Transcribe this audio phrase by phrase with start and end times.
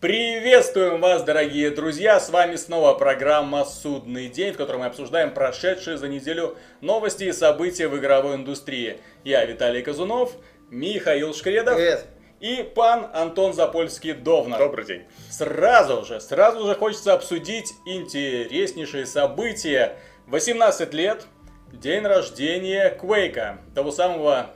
[0.00, 2.18] Приветствуем вас, дорогие друзья!
[2.18, 7.32] С вами снова программа «Судный день», в которой мы обсуждаем прошедшие за неделю новости и
[7.32, 8.98] события в игровой индустрии.
[9.24, 10.32] Я Виталий Казунов,
[10.70, 11.74] Михаил Шкредов.
[11.74, 12.06] Привет.
[12.40, 14.58] И пан Антон Запольский-Довнар.
[14.58, 15.02] Добрый день.
[15.28, 19.98] Сразу же, сразу же хочется обсудить интереснейшие события.
[20.28, 21.26] 18 лет,
[21.74, 24.48] день рождения Квейка, того самого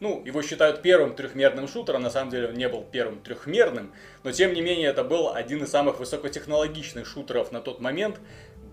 [0.00, 3.92] ну, его считают первым трехмерным шутером, на самом деле он не был первым трехмерным,
[4.22, 8.20] но тем не менее это был один из самых высокотехнологичных шутеров на тот момент,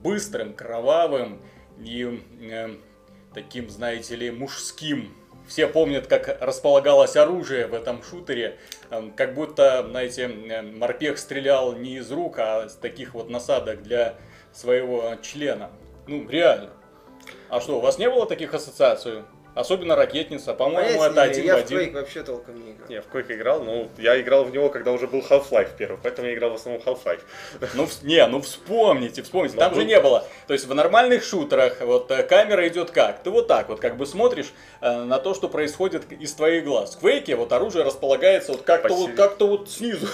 [0.03, 1.41] быстрым, кровавым
[1.79, 2.75] и э,
[3.33, 5.15] таким, знаете ли, мужским.
[5.47, 8.57] Все помнят, как располагалось оружие в этом шутере,
[8.91, 13.81] э, как будто, знаете, э, морпех стрелял не из рук, а с таких вот насадок
[13.81, 14.15] для
[14.53, 15.71] своего члена.
[16.07, 16.69] Ну, реально.
[17.49, 19.23] А что, у вас не было таких ассоциаций?
[19.55, 21.79] Особенно ракетница, по-моему, Понятия это не один в я в один.
[21.79, 22.89] Quake вообще толком не играл.
[22.89, 26.27] Я в Quake играл, ну, я играл в него, когда уже был Half-Life первый, поэтому
[26.27, 27.21] я играл в основном Half-Life.
[27.73, 30.27] Ну, не, ну вспомните, вспомните, Ну, там же был- не было.
[30.47, 33.23] То есть в нормальных шутерах вот э, камера идет как?
[33.23, 36.95] Ты вот так вот как бы смотришь э, на то, что происходит из твоих глаз.
[36.95, 39.17] В Квейке вот оружие располагается вот как-то вот, Посередине.
[39.17, 40.07] как-то вот снизу.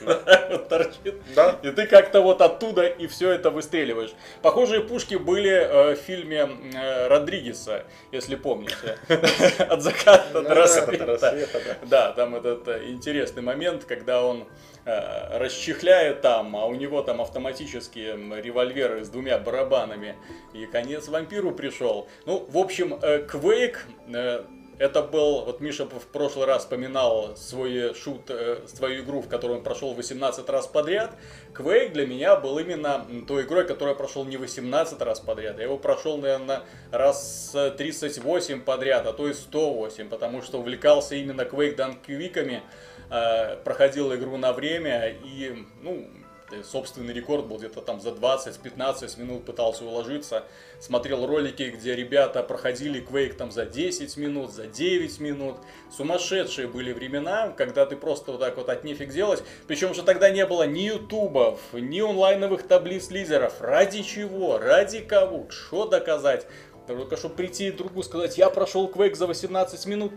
[0.68, 1.14] Торчит.
[1.34, 1.58] Да.
[1.62, 4.12] И ты как-то вот оттуда и все это выстреливаешь.
[4.42, 8.98] Похожие пушки были э, в фильме э, Родригеса, если помните.
[9.58, 11.78] От заката до рассвета.
[11.84, 12.12] да.
[12.12, 14.46] Там этот э, интересный момент, когда он
[14.84, 20.14] расчехляет там, а у него там автоматические револьверы с двумя барабанами.
[20.52, 22.06] И конец вампиру пришел.
[22.24, 23.78] Ну, в общем, Quake
[24.14, 24.44] э,
[24.78, 29.58] это был, вот Миша в прошлый раз вспоминал свой шут, э, свою игру, в которую
[29.58, 31.12] он прошел 18 раз подряд.
[31.54, 35.56] Quake для меня был именно той игрой, которую я прошел не 18 раз подряд.
[35.56, 41.14] Я его прошел, наверное, раз э, 38 подряд, а то и 108, потому что увлекался
[41.14, 42.62] именно Quake данквиками,
[43.10, 46.15] э, проходил игру на время и, ну, э,
[46.64, 50.44] собственный рекорд был где-то там за 20-15 минут пытался уложиться.
[50.80, 55.56] Смотрел ролики, где ребята проходили Quake там за 10 минут, за 9 минут.
[55.90, 59.42] Сумасшедшие были времена, когда ты просто вот так вот от нефиг делать.
[59.66, 63.60] Причем же тогда не было ни ютубов, ни онлайновых таблиц лидеров.
[63.60, 64.58] Ради чего?
[64.58, 65.48] Ради кого?
[65.50, 66.46] Что доказать?
[66.86, 70.12] Только чтобы прийти другу сказать, я прошел Quake за 18 минут.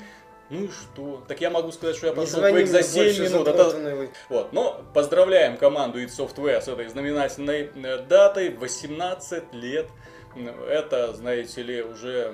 [0.49, 1.23] Ну и что?
[1.27, 3.45] Так я могу сказать, что я прошел Quake за мне 7 больше минут.
[3.45, 4.09] Протоновой.
[4.29, 8.49] вот, но поздравляем команду id Software с этой знаменательной э, датой.
[8.49, 9.87] 18 лет.
[10.67, 12.33] Это, знаете ли, уже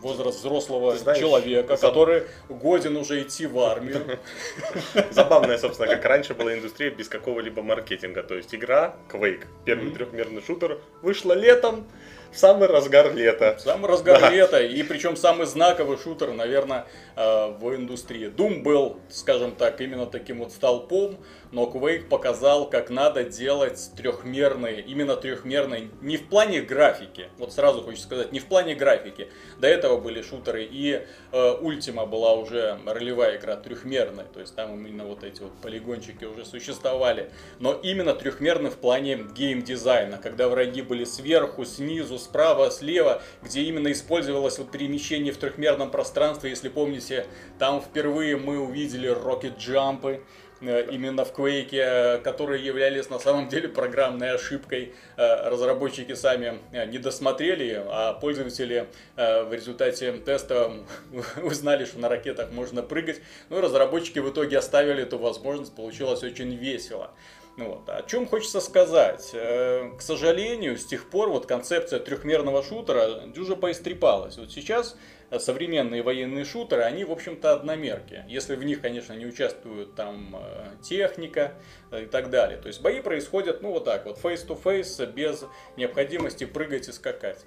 [0.00, 4.18] возраст взрослого знаешь, человека, заб- который годен уже идти в армию.
[5.10, 8.22] Забавная, собственно, как раньше была индустрия без какого-либо маркетинга.
[8.22, 11.86] То есть игра Quake, первый трехмерный шутер, вышла летом,
[12.32, 13.56] в самый разгар лета.
[13.58, 14.30] Самый разгар Да.
[14.30, 18.28] лета, и причем самый знаковый шутер, наверное, э, в индустрии.
[18.28, 21.18] Doom был, скажем так, именно таким вот столпом,
[21.52, 27.82] но Quake показал, как надо делать трехмерные, именно трехмерные, не в плане графики, вот сразу
[27.82, 29.28] хочу сказать, не в плане графики.
[29.58, 31.02] До этого были шутеры, и
[31.32, 36.24] э, Ultima была уже ролевая игра трехмерная, то есть там именно вот эти вот полигончики
[36.24, 37.30] уже существовали.
[37.58, 43.92] Но именно трехмерный в плане геймдизайна, когда враги были сверху, снизу, справа, слева, где именно
[43.92, 46.50] использовалось вот перемещение в трехмерном пространстве.
[46.50, 47.26] Если помните,
[47.58, 50.22] там впервые мы увидели рокет-джампы,
[50.60, 54.94] именно в Quake, э, которые являлись на самом деле программной ошибкой.
[55.16, 60.72] Э, Разработчики сами э, не досмотрели, а пользователи э, в результате теста
[61.42, 63.20] узнали, что на ракетах можно прыгать.
[63.50, 67.10] Ну разработчики в итоге оставили эту возможность, получилось очень весело.
[67.56, 67.88] Ну вот.
[67.88, 69.30] О чем хочется сказать?
[69.32, 74.36] Э, К сожалению, с тех пор вот концепция трехмерного шутера дюже поистрепалась.
[74.36, 74.96] Вот сейчас э,
[75.38, 78.24] современные военные шутеры, они, в общем-то, одномерки.
[78.28, 81.54] Если в них, конечно, не участвует там э, техника
[81.90, 82.58] э, и так далее.
[82.58, 85.44] То есть бои происходят, ну, вот так вот, face-to-face, без
[85.76, 87.44] необходимости прыгать и скакать.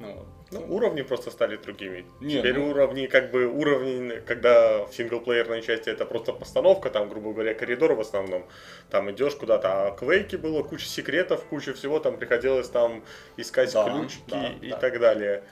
[0.00, 0.26] Ну.
[0.50, 2.04] Ну, уровни просто стали другими.
[2.20, 7.08] Не, Теперь ну- уровни, как бы уровни, когда в синглплеерной части это просто постановка, там,
[7.08, 8.46] грубо говоря, коридор в основном.
[8.90, 13.04] Там идешь куда-то, а в Квейке было куча секретов, куча всего, там приходилось там
[13.36, 14.76] искать Да, ключики да, и да.
[14.76, 15.42] так далее.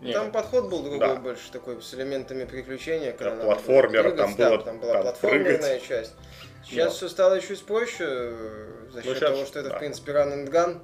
[0.00, 1.16] Не, Там подход был другой Да.
[1.16, 3.12] больше, такой с элементами приключения.
[3.12, 5.88] когда Да, платформер, там да, было там была там платформерная прыгать.
[5.88, 6.14] часть.
[6.64, 6.90] Сейчас Да.
[6.94, 9.76] все стало чуть проще э, за Ну, счет щас, того, что это, да.
[9.76, 10.80] в принципе, run and gun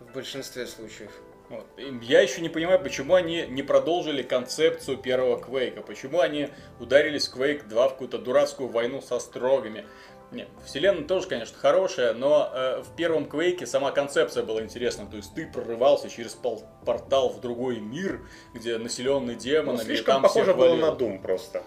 [0.00, 1.10] в большинстве случаев.
[1.48, 1.66] Вот.
[2.02, 5.82] Я еще не понимаю, почему они не продолжили концепцию первого Квейка.
[5.82, 6.48] Почему они
[6.80, 9.84] ударились в Quake 2 в какую-то дурацкую войну со строгами.
[10.32, 15.06] Нет, вселенная тоже, конечно, хорошая, но э, в первом Квейке сама концепция была интересна.
[15.06, 18.20] То есть ты прорывался через пол- портал в другой мир,
[18.54, 21.62] где населенный Ну, демонами, и слишком там похоже было на Doom просто.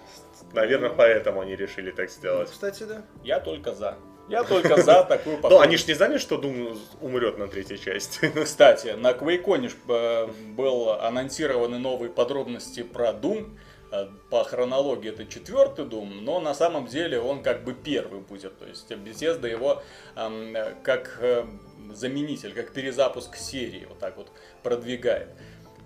[0.54, 2.50] Наверное, поэтому они решили так Ну, сделать.
[2.50, 3.04] кстати, да.
[3.24, 3.98] Я только за.
[4.30, 5.64] Я только за такую Ну, подходку.
[5.64, 8.32] они же не знали, что Doom умрет на третьей части.
[8.44, 13.56] Кстати, на QuakeCon э, был анонсированы новые подробности про Doom.
[13.92, 18.58] Э, По хронологии это четвертый Doom, но на самом деле он как бы первый будет.
[18.58, 19.84] То есть Bethesda его
[20.16, 21.46] эм, э, как э,
[21.94, 24.32] заменитель, как перезапуск серии вот так вот
[24.64, 25.30] продвигает.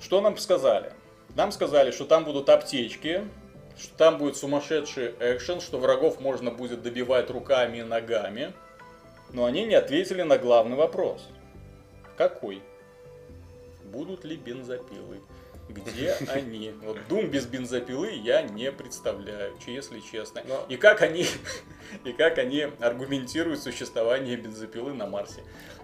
[0.02, 0.94] Что нам сказали?
[1.36, 3.28] Нам сказали, что там будут аптечки,
[3.78, 8.54] что там будет сумасшедший экшен, что врагов можно будет добивать руками и ногами.
[9.32, 11.28] Но они не ответили на главный вопрос.
[12.18, 12.64] Какой?
[13.84, 15.22] Будут ли бензопилы?
[15.70, 16.74] Где они?
[16.84, 20.42] Вот Doom без бензопилы я не представляю, если честно.
[20.48, 21.26] Но- И как они
[22.06, 25.42] и как они аргументируют существование бензопилы на Марсе?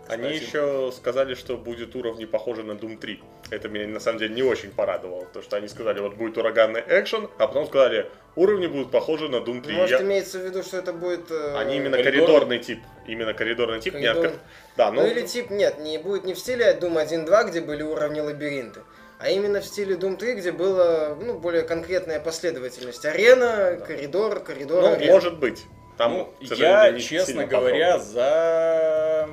[0.08, 3.24] Они Кстати, еще сказали, что будет уровни похожи на Doom 3.
[3.50, 6.84] Это меня на самом деле не очень порадовало, потому что они сказали, вот будет ураганный
[6.88, 9.76] экшен, а потом сказали, уровни будут похожи на Doom 3.
[9.76, 11.32] Может, Я- имеется в виду, что это будет...
[11.32, 12.28] э, Они именно Коридор?
[12.28, 12.80] коридорный тип.
[13.08, 13.96] Именно коридорный тип.
[13.96, 14.26] не Коридор.
[14.28, 14.40] откры-
[14.78, 17.82] Да, Ну, ну, или тип, нет, не будет не в стиле Doom 1.2, где были
[17.82, 18.82] уровни лабиринты,
[19.19, 23.06] а именно в стиле Doom 3, где была ну, более конкретная последовательность.
[23.06, 25.13] Арена, коридор, коридор, ну, арена.
[25.13, 25.65] может быть.
[25.97, 29.29] Там, ну, я, честно говоря, за,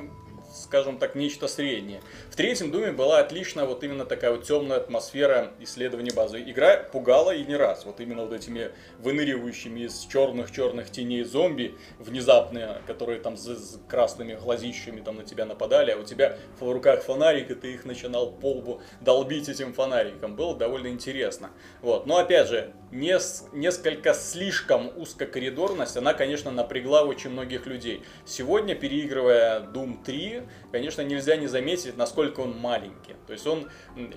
[0.53, 2.01] скажем так, нечто среднее.
[2.33, 6.41] В третьем Думе была отличная вот именно такая вот темная атмосфера исследования базы.
[6.41, 7.85] Игра пугала и не раз.
[7.85, 15.01] Вот именно вот этими выныривающими из черных-черных теней зомби, внезапные, которые там с, красными глазищами
[15.01, 18.53] там на тебя нападали, а у тебя в руках фонарик, и ты их начинал по
[18.53, 20.35] лбу долбить этим фонариком.
[20.35, 21.51] Было довольно интересно.
[21.83, 22.07] Вот.
[22.07, 28.01] Но опять же, нес- несколько слишком узкокоридорность, она, конечно, напрягла очень многих людей.
[28.25, 30.41] Сегодня, переигрывая Doom 3,
[30.71, 33.15] конечно, нельзя не заметить, насколько он маленький.
[33.27, 33.69] То есть он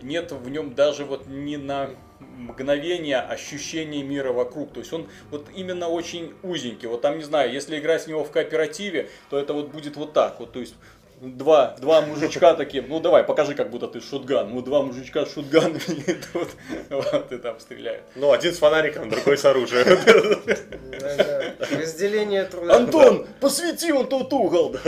[0.03, 4.73] нет в нем даже вот ни на мгновение ощущения мира вокруг.
[4.73, 6.89] То есть он вот именно очень узенький.
[6.89, 10.13] Вот там, не знаю, если играть в него в кооперативе, то это вот будет вот
[10.13, 10.53] так вот.
[10.53, 10.75] То есть
[11.21, 14.51] два, два мужичка такие, ну давай, покажи, как будто ты шутган.
[14.53, 16.49] Ну, два мужичка с шутганами идут,
[16.91, 18.05] вот, и там стреляют.
[18.15, 19.87] Ну, один с фонариком, другой с оружием.
[21.81, 22.77] Разделение труда.
[22.77, 24.77] Антон, посвети он тот угол.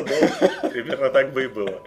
[0.71, 1.82] Примерно так бы и было.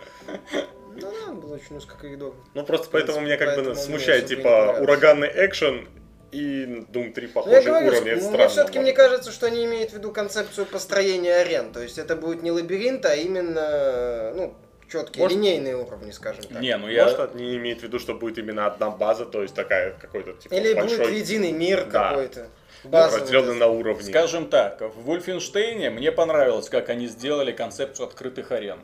[1.42, 2.34] Ну да, был очень узкокоридор.
[2.54, 5.88] Ну, просто поэтому меня как бы смущает, не типа, ураганный экшен
[6.32, 8.12] и Doom 3 Ну, я похожие говорю, уровни.
[8.12, 11.72] Это мне все-таки мне кажется, что они имеют в виду концепцию построения арен.
[11.74, 14.54] То есть это будет не лабиринт, а именно ну,
[14.90, 16.62] четкие Может- линейные уровни, скажем так.
[16.62, 17.04] Не, ну я...
[17.06, 20.54] Может, они имеют в виду, что будет именно одна база, то есть такая какой-то типа
[20.54, 22.10] Или большой, будет единый мир Да.
[22.10, 22.48] какой-то.
[22.84, 23.22] ну, Базовый.
[23.22, 24.04] разделенный на уровни.
[24.10, 28.80] Скажем так, в Вольфенштейне мне понравилось, как они сделали концепцию открытых арен.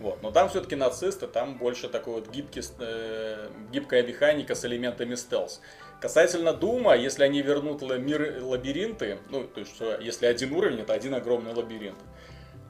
[0.00, 0.22] Вот.
[0.22, 5.60] Но там все-таки нацисты, там больше такой вот гибкий, э, гибкая механика с элементами стелс.
[6.00, 10.94] Касательно Дума, если они вернут мир лабиринты, ну, то есть, что если один уровень, это
[10.94, 11.98] один огромный лабиринт.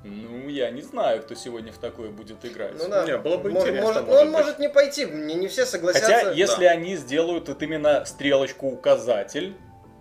[0.02, 2.72] Ну, я не знаю, кто сегодня в такое будет играть.
[2.78, 3.04] Ну да.
[3.04, 4.38] Не, было бы Может- интересно, Может, может он быть.
[4.38, 6.06] может не пойти, не, не все согласятся.
[6.10, 8.76] Хотя, если они сделают вот именно стрелочку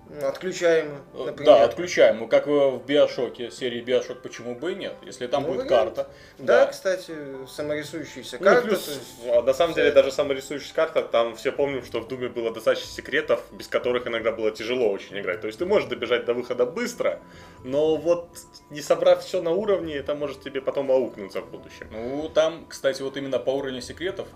[0.10, 1.46] Ну, Отключаемо, э, например.
[1.46, 2.18] да, отключаем.
[2.18, 4.96] Ну, как в Биошоке, серии Биошок, почему бы и нет?
[5.04, 5.96] Если там Ну, будет вариант.
[5.96, 6.10] карта.
[6.40, 7.14] Да, кстати,
[7.48, 8.62] саморисующаяся Ну, карта.
[8.68, 12.28] плюс, есть- а, на самом деле, даже саморисующаяся карта, там все помним, что в Думе
[12.28, 15.42] было достаточно секретов, без которых иногда было тяжело очень играть.
[15.42, 17.20] То есть ты можешь добежать до выхода быстро,
[17.64, 18.30] но вот
[18.72, 21.88] не собрав все на уровне, это может тебе потом аукнуться в будущем.
[21.92, 24.28] Ну, там, кстати, вот именно по уровню секретов,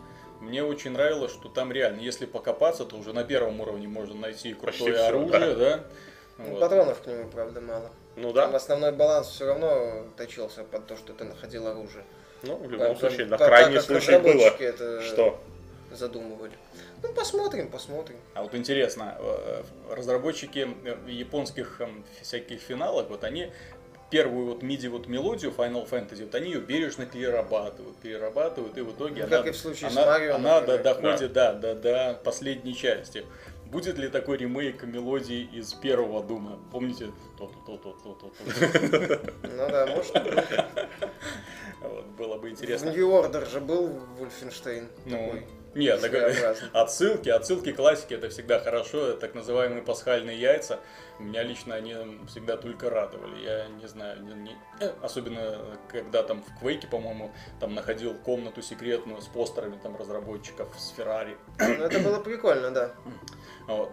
[0.44, 4.54] мне очень нравилось, что там реально, если покопаться, то уже на первом уровне можно найти
[4.54, 5.84] крутое всё, оружие, да.
[6.38, 6.60] Ну, Вот.
[6.60, 7.90] Патронов к нему, правда, мало.
[8.16, 12.04] Ну Там да, основной баланс все равно точился под то, что ты находил оружие.
[12.44, 15.40] ну в любом Как- случае, на как- крайний как случай было, это что
[15.92, 16.52] задумывали.
[17.02, 18.18] Ну, посмотрим, посмотрим.
[18.34, 23.52] А вот интересно, э, разработчики э, японских эм, всяких финалов, вот они
[24.10, 28.92] первую вот миди вот мелодию Final Fantasy, вот они ее бережно перерабатывают, перерабатывают, и в
[28.92, 31.54] итоге Ну, она, как и в случае с она, Марио, она до- доходит да.
[31.54, 33.26] до, до последней части.
[33.66, 36.60] Будет ли такой ремейк мелодии из первого Дума?
[36.72, 37.12] Помните?
[37.40, 39.22] То-то-то-то-то-то.
[39.42, 40.34] Ну да, может быть.
[41.82, 42.92] Вот, было бы В интересно.
[42.92, 45.46] New Order же был Вольфенштейн Ну, такой.
[45.76, 46.70] Нет, так, своеобразный.
[46.74, 50.80] отсылки, отсылки классики это всегда хорошо, так называемые пасхальные яйца.
[51.20, 51.96] Меня лично они
[52.28, 53.40] всегда только радовали.
[53.44, 58.62] Я не знаю, не- не- э, особенно когда там в Квейке, по-моему, там находил комнату
[58.62, 61.38] секретную с постерами там разработчиков с Феррари.
[61.60, 62.92] Ну, это было прикольно, да.
[63.68, 63.92] Вот.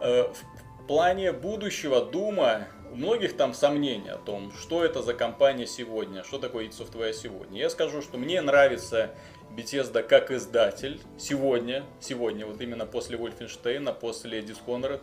[0.00, 5.66] Э, В плане будущего Дума у многих там сомнения о том, что это за компания
[5.66, 7.60] сегодня, что такое id Software сегодня.
[7.60, 9.10] Я скажу, что мне нравится
[9.56, 15.00] Bethesda как издатель сегодня, сегодня, вот именно после Wolfenstein, после Dishonored,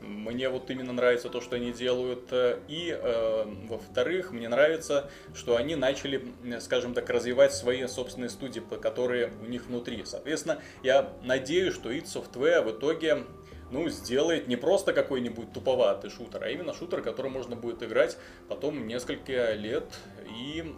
[0.00, 2.32] Мне вот именно нравится то, что они делают.
[2.68, 6.22] И, э, во-вторых, мне нравится, что они начали,
[6.60, 10.04] скажем так, развивать свои собственные студии, которые у них внутри.
[10.04, 13.24] Соответственно, я надеюсь, что id Software в итоге
[13.70, 18.16] ну, сделает не просто какой-нибудь туповатый шутер, а именно шутер, который можно будет играть
[18.48, 19.84] потом несколько лет.
[20.30, 20.74] И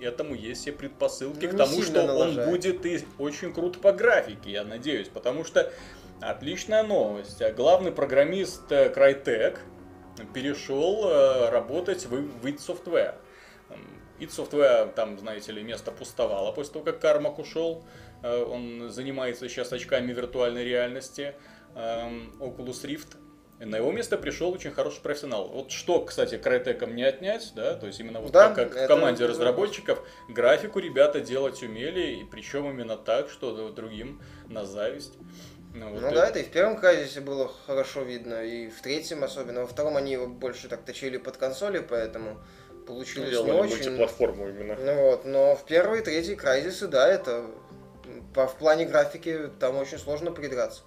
[0.00, 2.50] этому есть все предпосылки Ну, к тому, что он налажает.
[2.50, 5.08] будет и очень крут по графике, я надеюсь.
[5.08, 5.72] Потому что
[6.20, 7.42] отличная новость.
[7.54, 9.58] Главный программист э, Crytek
[10.32, 13.14] перешел э, работать в, в id Software.
[14.20, 17.84] Id Software, там, знаете ли, место пустовало после того, как Кармак ушел.
[18.22, 21.34] Э, Он занимается сейчас очками виртуальной реальности.
[21.74, 23.16] Эм, Oculus Rift.
[23.64, 25.48] На его место пришел очень хороший профессионал.
[25.48, 28.76] Вот что, кстати, Крайтеком не отнять, да, то есть именно вот Да, как, как в
[28.76, 29.38] это команде вопрос.
[29.38, 35.14] разработчиков, графику ребята делать умели, и причем именно так, что другим на зависть.
[35.74, 38.80] Ну, вот Ну это- да, это и в первом Крайзисе было хорошо видно, и в
[38.80, 39.62] третьем особенно.
[39.62, 42.38] Во втором они его больше так точили под консоли, поэтому
[42.86, 43.76] получилось не Делали очень.
[43.76, 44.76] мультиплатформу именно.
[44.76, 47.46] Ну вот, но в первый и третий Крайзисы, да, это
[48.34, 50.82] по, в плане графики там очень сложно придраться.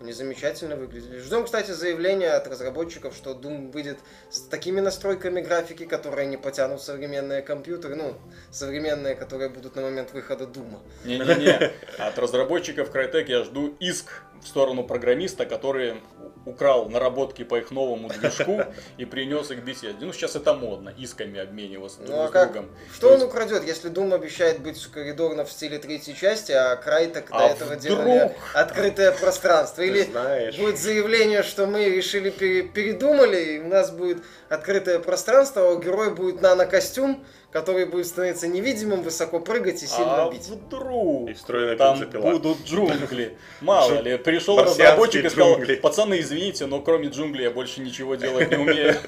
[0.00, 1.18] Они замечательно выглядели.
[1.18, 3.98] Ждем, кстати, заявления от разработчиков, что Doom выйдет
[4.30, 8.14] с такими настройками графики, которые не потянут современные компьютеры, ну,
[8.50, 10.80] современные, которые будут на момент выхода Дума.
[11.04, 16.00] Не-не-не, от разработчиков Crytek я жду иск в сторону программиста, который
[16.46, 18.62] украл наработки по их новому движку
[18.96, 19.96] и принес их беседе.
[20.00, 22.52] Ну, сейчас это модно, исками обмениваться друг Ну а с как?
[22.52, 22.70] другом.
[22.94, 26.76] Что То он есть- украдет, если Doom обещает быть коридорно в стиле третьей части, а
[26.76, 27.80] Крайтек А до этого вдруг?
[27.82, 29.82] делали открытое пространство?
[29.82, 30.56] Или знаешь.
[30.56, 35.78] будет заявление, что мы решили пере- передумали, и у нас будет открытое пространство, а у
[35.78, 40.46] героя будет нанокостюм, который будет становиться невидимым, высоко прыгать и сильно А бить.
[40.46, 42.30] вдруг И встроенная там бензопила.
[42.30, 43.36] будут джунгли?
[43.60, 48.50] Мало ли, пришел разработчик и сказал, пацаны, извините, но кроме джунглей я больше ничего делать
[48.50, 48.94] не умею.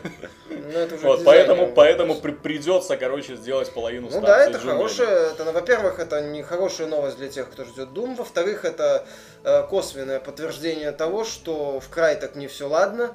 [0.72, 5.30] Ну, это уже Вот, поэтому, поэтому при- придется, короче, сделать половину Ну да, это хорошая,
[5.32, 9.04] это, во-первых, это не хорошая новость для тех, кто ждет Doom, во-вторых, это
[9.44, 13.14] э, косвенное подтверждение того, что в край так не все ладно,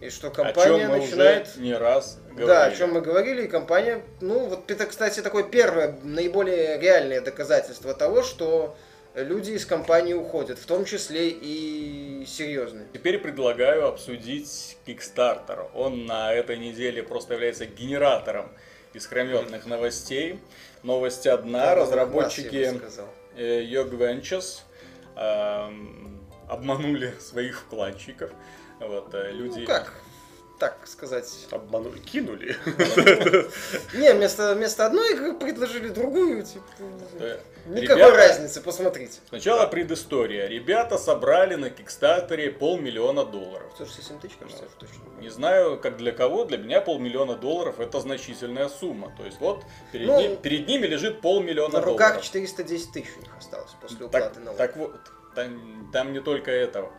[0.00, 1.48] и что О компания чем мы начинает...
[1.48, 2.46] уже не раз говорили.
[2.46, 7.20] Да, о чем мы говорили, и компания, ну вот это, кстати, такое первое, наиболее реальное
[7.20, 8.76] доказательство того, что
[9.14, 12.86] люди из компании уходят, в том числе и серьезные.
[12.92, 15.68] Теперь предлагаю обсудить Kickstarter.
[15.74, 18.50] Он на этой неделе просто является генератором
[18.94, 20.40] искрометных новостей.
[20.82, 21.74] Новость одна.
[21.74, 23.08] Разработчики бы сказал.
[23.36, 24.60] э, Yog Ventures
[25.16, 28.30] эм, обманули своих вкладчиков.
[28.80, 29.60] Вот, э, люди...
[29.60, 29.92] Ну как,
[30.58, 31.46] так сказать.
[31.50, 32.56] Обманули, кинули.
[33.94, 36.64] Не, вместо, вместо одной игры предложили другую, типа,
[37.66, 39.20] никакой ребята- разницы, посмотрите.
[39.28, 40.46] Сначала предыстория.
[40.46, 43.70] Ребята собрали на Кикстартере полмиллиона долларов.
[43.74, 44.96] 167 тысяч, кажется, точно.
[45.20, 49.12] Не знаю, как для кого, для меня полмиллиона долларов это значительная сумма.
[49.16, 52.24] То есть вот перед, Ну, ним- перед ними лежит полмиллиона На руках долларов.
[52.24, 54.56] 410 тысяч у них осталось после Так, уплаты налогов.
[54.58, 54.96] так вот,
[55.34, 56.90] там, там не только этого.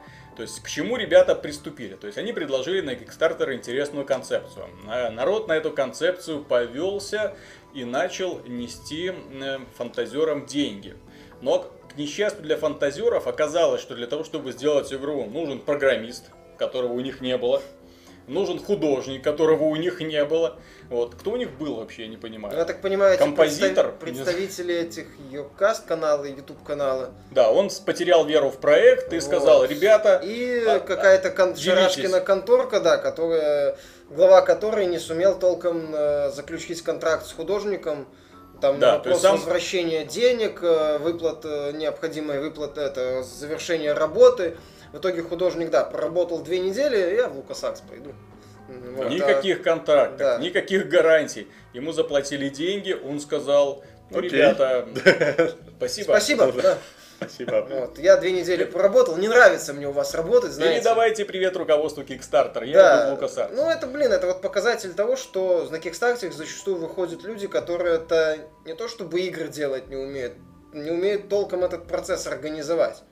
[0.41, 1.93] То есть к чему ребята приступили?
[1.93, 4.65] То есть они предложили на Kickstarter интересную концепцию.
[4.87, 7.35] А Народ на эту концепцию повелся
[7.75, 10.95] и начал нести э, фантазерам деньги.
[11.41, 16.93] Но, к несчастью для фантазеров, оказалось, что для того, чтобы сделать игру, нужен программист, которого
[16.93, 17.61] у них не было.
[18.27, 20.57] Нужен художник, которого у них не было.
[20.89, 21.15] Вот.
[21.15, 22.55] Кто у них был вообще, я не понимаю.
[22.55, 23.93] Я так понимаю, Композитор?
[23.99, 27.09] представ- представители этих Йокаст канала и YouTube канала.
[27.31, 29.23] Да, он потерял веру в проект и Вот.
[29.23, 31.55] сказал, ребята, И А, какая-то кон-.
[31.55, 33.75] Шарашкина конторка, да, которая,
[34.09, 38.07] глава которой не сумел толком э, заключить контракт с художником.
[38.61, 44.55] Там Да, вопрос сам- возвращения денег, э, выплат, э, необходимой выплаты, это завершение работы.
[44.91, 48.13] В итоге художник, да, проработал две недели, я в Лукасакс пойду.
[48.95, 50.37] Вот, а- Никаких контрактов, да.
[50.37, 51.47] никаких гарантий.
[51.73, 54.29] Ему заплатили деньги, он сказал, ну, Окей.
[54.31, 54.87] ребята,
[55.77, 56.05] спасибо.
[56.05, 56.77] Спасибо, да.
[57.17, 57.67] Спасибо.
[57.69, 60.77] Вот, я две недели проработал, не нравится мне у вас работать, знаете.
[60.79, 63.51] Передавайте привет руководству Kickstarter, я Да, в LucasArts.
[63.55, 68.39] ну это, блин, это вот показатель того, что на Kickstarter зачастую выходят люди, которые это
[68.65, 70.33] не то чтобы игры делать не умеют,
[70.73, 73.03] не умеют толком этот процесс организовать.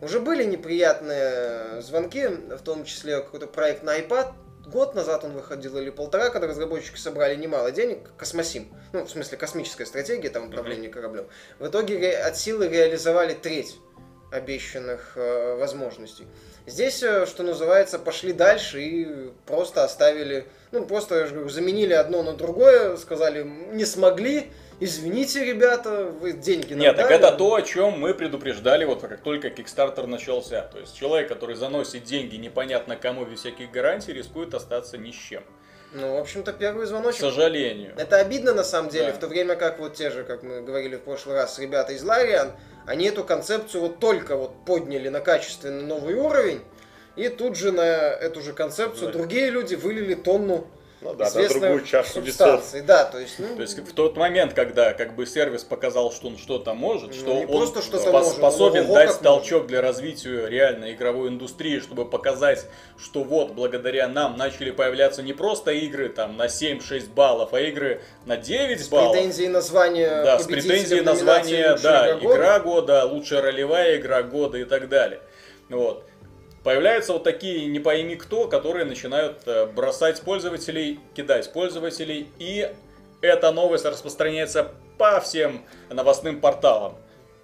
[0.00, 4.32] Уже были неприятные звонки, в том числе какой-то проект на iPad,
[4.68, 9.38] год назад он выходил или полтора, когда разработчики собрали немало денег, Космосим, ну, в смысле
[9.38, 11.26] космическая стратегия, там управление кораблем.
[11.58, 13.78] В итоге от силы реализовали треть
[14.30, 16.26] обещанных э, возможностей.
[16.66, 21.94] Здесь, э, что называется, пошли дальше и просто оставили, ну, просто, я же говорю, заменили
[21.94, 27.16] одно на другое, сказали, не смогли, извините, ребята, вы деньги нам Нет, так дали».
[27.18, 30.62] это то, о чем мы предупреждали, вот как только Kickstarter начался.
[30.62, 35.14] То есть человек, который заносит деньги непонятно кому без всяких гарантий, рискует остаться ни с
[35.16, 35.42] чем.
[35.94, 37.20] Ну, в общем-то, первый К звоночек.
[37.20, 37.94] сожалению.
[37.96, 39.12] Это обидно на самом деле, Да.
[39.14, 42.02] в то время как вот те же, как мы говорили в прошлый раз, ребята из
[42.02, 42.52] Лариан,
[42.86, 46.60] они эту концепцию вот только вот подняли на качественный новый уровень,
[47.16, 49.18] и тут же на эту же концепцию Да.
[49.18, 50.66] другие люди вылили тонну
[51.00, 52.60] Ну да, на известной другую чашу весов.
[52.60, 52.80] субстанции.
[52.80, 56.26] Да, то есть, ну, То есть в тот момент, когда как бы сервис показал, что
[56.26, 59.80] он что-то может, Ну, что он просто что-то спос- может, способен ого, дать толчок для
[59.80, 62.66] развития реальной игровой индустрии, чтобы показать,
[62.98, 68.00] что вот благодаря нам начали появляться не просто игры там на 7-6 баллов, а игры
[68.26, 69.12] на 9 с баллов.
[69.12, 72.34] претензией названия Да, с претензией названия, «Лучшая да, игра года».
[72.34, 75.20] игра года, лучшая ролевая игра года и так далее.
[75.68, 76.04] Вот.
[76.64, 82.70] Появляются вот такие не пойми кто, которые начинают э, бросать пользователей, кидать пользователей, и
[83.20, 86.96] эта новость распространяется по всем новостным порталам.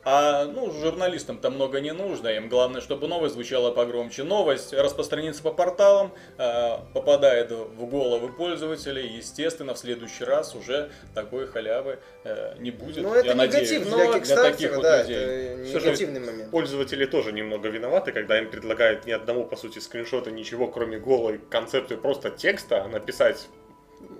[0.07, 4.23] А ну, журналистам-то много не нужно, им главное, чтобы новость звучала погромче.
[4.23, 11.47] Новость распространится по порталам, э, попадает в головы пользователей, естественно, в следующий раз уже такой
[11.47, 13.03] халявы э, не будет.
[13.03, 13.71] Ну, это я надеюсь.
[13.71, 15.17] негатив Но для таких Кикстартера, вот да, людей.
[15.17, 16.51] это Всё же негативный момент.
[16.51, 21.41] Пользователи тоже немного виноваты, когда им предлагают ни одного, по сути, скриншота, ничего, кроме голой
[21.51, 23.49] концепции, просто текста, а написать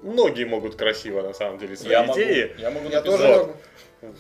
[0.03, 2.55] многие могут красиво, на самом деле, свои Я могу, идеи.
[2.59, 3.19] я могу Я написать.
[3.21, 3.53] тоже могу.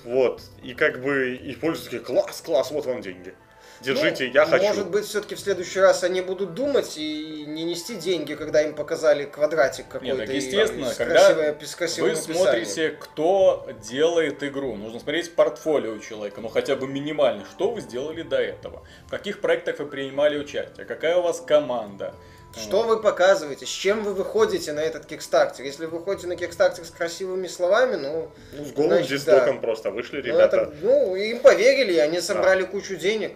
[0.05, 0.43] Вот.
[0.62, 3.35] И как бы, и пользователи такие, класс, класс, вот вам деньги.
[3.81, 4.64] Держите, Ну, я хочу.
[4.67, 8.75] Может быть, все-таки в следующий раз они будут думать и не нести деньги, когда им
[8.75, 10.17] показали квадратик какой-то.
[10.19, 14.76] так и естественно, с когда красивое- Вы смотрите, кто делает игру.
[14.76, 17.45] Нужно смотреть портфолио у человека, ну хотя бы минимально.
[17.45, 18.87] Что вы сделали до этого?
[19.07, 20.87] В каких проектах вы принимали участие?
[20.87, 22.14] Какая у вас команда?
[22.56, 23.66] Что вы показываете?
[23.66, 25.64] С чем вы выходите на этот кикстартер?
[25.64, 28.30] Если вы выходите на кикстартер с красивыми словами, ну...
[28.52, 29.61] Ну, с голым диздоком да.
[29.61, 30.56] просто вышли ну, ребята.
[30.56, 33.32] это- ну, им поверили, и они собрали кучу денег.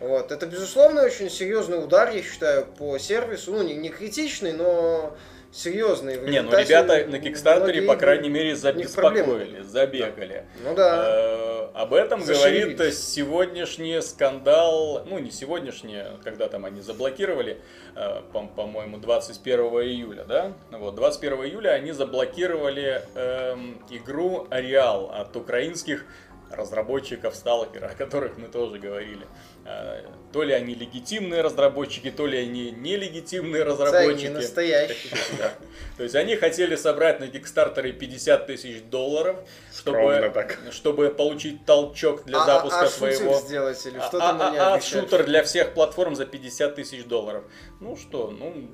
[0.00, 0.32] Вот.
[0.32, 3.52] Это, безусловно, очень серьезный удар, я считаю, по сервису.
[3.52, 5.16] Ну, не, не критичный, но
[5.52, 6.18] серьезный.
[6.18, 10.46] В Не, ну ребята на Кикстартере, многие по крайней мере, забеспокоили, забегали.
[10.64, 11.04] Ну да.
[11.06, 12.74] Э, Об этом Зашевелились.
[12.76, 17.60] говорит сегодняшний скандал, ну не сегодняшний, когда там они заблокировали,
[17.94, 20.52] э, по- по-моему, 21 июля, да?
[20.70, 26.04] Вот, 21 июля они заблокировали эм, игру Ареал от украинских
[26.50, 29.26] разработчиков Сталкера, о которых мы тоже говорили.
[29.64, 34.26] Э, То ли они легитимные разработчики, то ли они нелегитимные разработчики.
[34.28, 35.10] настоящий.
[35.38, 35.52] Да.
[35.96, 39.36] То есть они хотели собрать на Кикстартере 50 тысяч долларов,
[39.72, 43.34] чтобы, получить толчок для А- запуска а, своего.
[43.34, 45.00] шутер сделать или А, что а- там они а- а обещали?
[45.02, 47.44] шутер для всех платформ за 50 тысяч долларов.
[47.80, 48.68] Ну что, ну,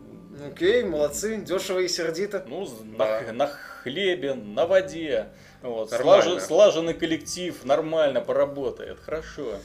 [0.46, 2.44] Окей, молодцы, дешево и сердито.
[2.48, 3.22] ну Да.
[3.26, 3.46] на, на
[3.82, 5.28] хлебе, на воде.
[5.62, 6.22] Вот, Нормально.
[6.36, 9.58] слажен- слаженный коллектив, нормально поработает, хорошо.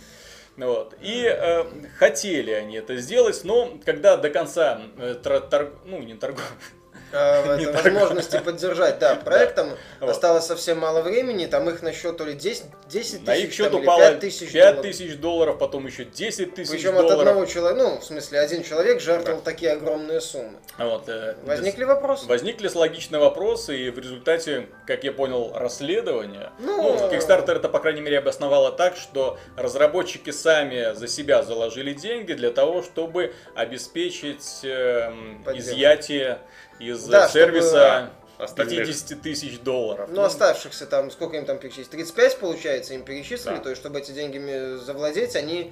[0.57, 0.95] Вот.
[1.01, 1.65] И э,
[1.97, 6.53] хотели они это сделать, но когда до конца э, тра- тор- ну не торгов,
[7.13, 7.83] Так.
[7.83, 9.69] возможности поддержать, да, проектом
[10.01, 13.57] осталось совсем мало времени, там их на счет то ли 10, 10 на их тысяч,
[13.57, 14.81] счет упало 5 тысяч 5 долларов.
[14.81, 18.99] тысяч долларов, потом еще 10 тысяч Причем от одного человека, ну, в смысле, один человек
[18.99, 20.57] жертвовал такие огромные суммы.
[20.79, 22.27] Вот, э, Возникли вопросы?
[22.27, 27.79] Возникли логичные вопросы, и в результате, как я понял, расследования, Ну, ну, Kickstarter это, по
[27.79, 34.61] крайней мере, обосновало так, что разработчики сами за себя заложили деньги для того, чтобы обеспечить
[34.63, 35.57] Поддержку.
[35.59, 36.39] изъятие
[36.79, 38.09] из Да, чтобы, сервиса
[38.39, 38.87] Остальных.
[38.87, 40.09] 50 тысяч долларов.
[40.11, 41.85] Ну, оставшихся там, сколько им там перечислили?
[41.87, 43.61] 35, получается, им перечислили, Да.
[43.61, 45.71] то есть, чтобы эти деньги завладеть, они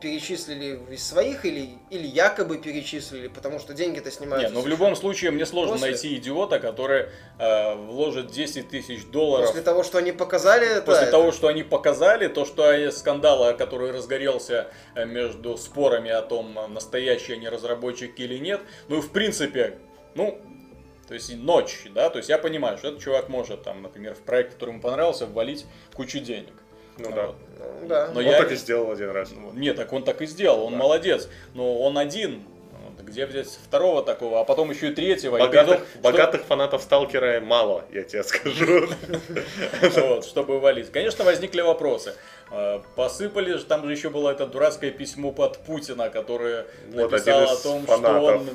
[0.00, 4.48] перечислили из своих или, или якобы перечислили, потому что деньги-то снимаются.
[4.48, 7.06] Нет, но в с любом случае мне сложно После- найти идиота, который
[7.38, 11.48] э, вложит 10 тысяч долларов После того, что они показали, После да, того, это- что
[11.48, 17.36] они показали, то, что э, скандала, который разгорелся э, между спорами о том, э, настоящие
[17.36, 19.78] они разработчики или нет, ну и в принципе,
[20.14, 20.38] ну,
[21.06, 24.14] то есть и ночь, да, то есть я понимаю, что этот чувак может, там, например,
[24.14, 26.52] в проект, который ему понравился, ввалить кучу денег.
[26.98, 27.26] Ну да.
[27.28, 27.36] Вот.
[27.82, 28.08] ну, да.
[28.12, 29.30] Но Он я- так и сделал один раз.
[29.30, 30.78] Ну, Нет, так он так и сделал, он Да.
[30.78, 32.42] молодец, но он один,
[32.96, 35.36] Вот, где взять второго такого, а потом еще и третьего.
[35.36, 38.88] и Богатых, притом, что- богатых фанатов Сталкера мало, я тебе скажу.
[39.94, 40.90] Вот, чтобы валить.
[40.90, 42.14] Конечно, возникли вопросы.
[42.50, 47.56] Э, Посыпали же, там же еще было это дурацкое письмо под Путина, которое написало о
[47.56, 48.48] том, что он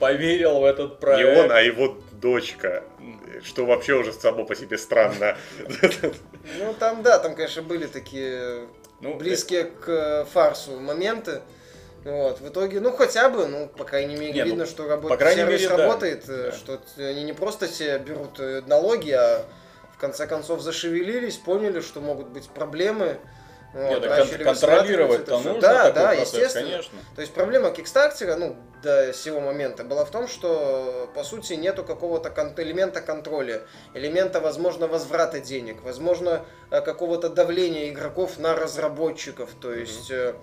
[0.00, 1.38] поверил в этот Не проект.
[1.38, 2.82] он, а его дочка.
[3.44, 5.36] Что вообще уже само по себе странно.
[6.58, 8.66] Ну, там, да, там, конечно, были такие
[9.00, 11.42] Ну, близкие к э, фарсу моменты.
[12.04, 15.14] Вот, в итоге, ну, хотя бы, ну, по крайней мере, Не, ну, видно, что работа,
[15.14, 16.52] по крайней сервис мере, работает, э, Да.
[16.52, 19.44] что они не просто себе берут э, налоги, а
[19.94, 23.18] в конце концов зашевелились, поняли, что могут быть проблемы.
[23.72, 26.70] Вот, Нет, кон- контролировать-то нужно Да, да, процесс, естественно.
[26.70, 26.98] конечно.
[27.14, 31.84] То есть проблема Кикстартера, ну, до сего момента была в том, что, по сути, нету
[31.84, 33.62] какого-то кон- элемента контроля,
[33.94, 39.50] элемента, возможно, возврата денег, возможно, э, какого-то давления игроков на разработчиков.
[39.60, 40.34] То есть, э,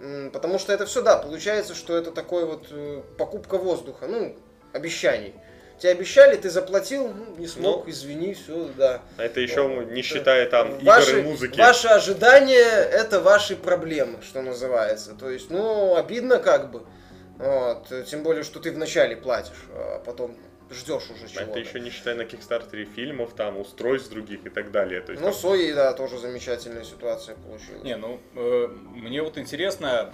[0.00, 4.36] м, потому что это все, да, получается, что это такой вот э, покупка воздуха, ну,
[4.72, 5.34] обещаний.
[5.82, 7.90] Тебе обещали, ты заплатил, ну, не смог, Ну.
[7.90, 9.02] извини, все, да.
[9.16, 11.58] А это еще не считая там Ваши, игр и музыки.
[11.58, 15.14] ваши ожидания это ваши проблемы, что называется.
[15.18, 16.84] То есть, ну, обидно как бы.
[17.36, 17.88] Вот.
[18.06, 20.36] Тем более, что ты вначале платишь, а потом
[20.70, 21.50] ждешь уже А чего-то.
[21.50, 25.00] Это еще не считая на Кикстартере фильмов, там, устройств других и так далее.
[25.00, 27.82] То есть, Ну, там- Сои, да, тоже замечательная ситуация получилась.
[27.82, 30.12] Не, ну, э, мне вот интересно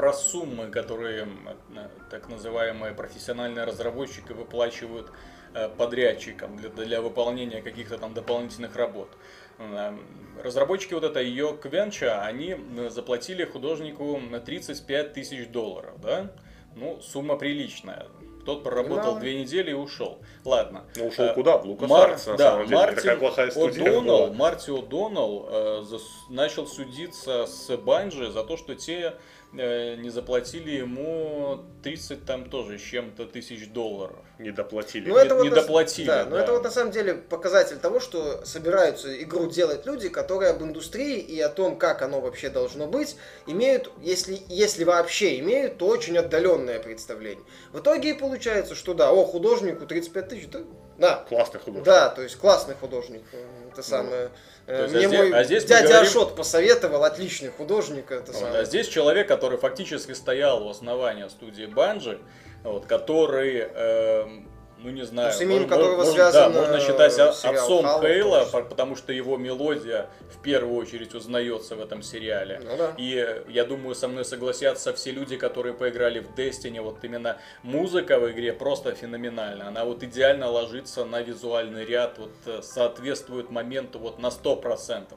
[0.00, 1.28] про суммы, которые
[1.76, 5.12] э, так называемые профессиональные разработчики выплачивают
[5.52, 9.10] э, подрядчикам для, для выполнения каких-то там дополнительных работ.
[9.58, 9.94] Э,
[10.42, 12.56] Разработчики вот это ее Квенча, они
[12.88, 16.30] заплатили художнику на 35 тысяч долларов, да?
[16.76, 18.06] Ну, сумма приличная.
[18.46, 19.20] Тот проработал Немало.
[19.20, 20.22] две недели и ушел.
[20.46, 20.86] Ладно.
[20.96, 21.58] Ну, ушел Э, куда?
[21.58, 22.78] В Лукас Мар- Артс, на да, самом деле.
[22.80, 24.32] Такая Мартин плохая студия О'Доннелл.
[24.32, 29.12] Марти О'Доннелл э, зас- начал судиться с Банжи за то, что те
[29.52, 34.24] не заплатили ему 30 там тоже чем-то тысяч долларов.
[34.40, 35.08] Не доплатили.
[35.10, 36.42] Ну, не- это вот не на- доплатили, Да, но да.
[36.42, 41.18] это вот на самом деле показатель того, что собираются игру делать люди, которые об индустрии
[41.18, 46.16] и о том, как оно вообще должно быть, имеют, если, если вообще имеют, то очень
[46.16, 47.44] отдаленное представление.
[47.72, 50.60] В итоге и получается, что да, о, художнику 35 тысяч, да,
[50.96, 51.84] да, Классный художник.
[51.84, 53.22] да, то есть классный художник.
[53.32, 54.30] э, Это самое.
[54.66, 58.10] то э, есть, Мне а здесь- мой а здесь дядя говорим- Ашот посоветовал, отличный художник.
[58.10, 58.60] Это Вот, самое.
[58.60, 62.18] а здесь человек, который фактически стоял у основания студии Банжи,
[62.64, 64.46] вот, который, эм,
[64.78, 68.62] ну не знаю, с именем можно- можно- связан, да, можно э, считать отцом Хейла, конечно.
[68.62, 72.60] потому что его мелодия в первую очередь узнается в этом сериале.
[72.64, 72.94] Ну да.
[72.96, 76.80] И э, я думаю, со мной согласятся все люди, которые поиграли в Destiny.
[76.80, 79.68] Вот именно музыка в игре просто феноменальна.
[79.68, 85.12] Она вот идеально ложится на визуальный ряд, вот э, соответствует моменту вот на 100%.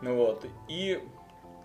[0.00, 0.44] Ну вот.
[0.68, 1.00] И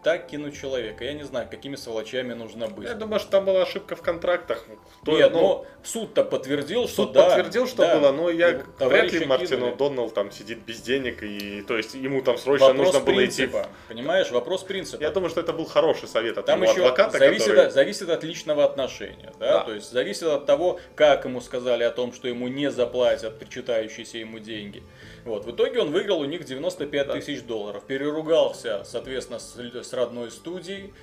[0.03, 1.03] так кинуть человека.
[1.03, 2.87] Я не знаю, какими сволочами нужно быть.
[2.87, 4.63] Я думаю, что там была ошибка в контрактах.
[5.05, 7.25] То- Нет, ну, но суд-то подтвердил, что Суд да.
[7.25, 7.97] подтвертил, что да.
[7.99, 9.71] было, но я Его вряд ли Мартин кинули.
[9.73, 13.47] О'Доннелл там сидит без денег, и то есть ему там срочно Вопрос нужно было идти.
[13.47, 13.67] принципа.
[13.87, 15.01] Понимаешь, вопрос принципа.
[15.01, 17.65] Я думаю, что это был хороший совет от Там его еще адвоката, зависит, который...
[17.67, 19.57] от, зависит от личного отношения, да?
[19.59, 19.63] Да.
[19.65, 24.17] то есть зависит от того, как ему сказали о том, что ему не заплатят причитающиеся
[24.19, 24.83] ему деньги.
[25.25, 25.45] Вот.
[25.45, 27.13] В итоге он выиграл у них 95 Да.
[27.13, 29.55] тысяч долларов, переругался, соответственно, с,
[29.87, 30.93] с родной студией.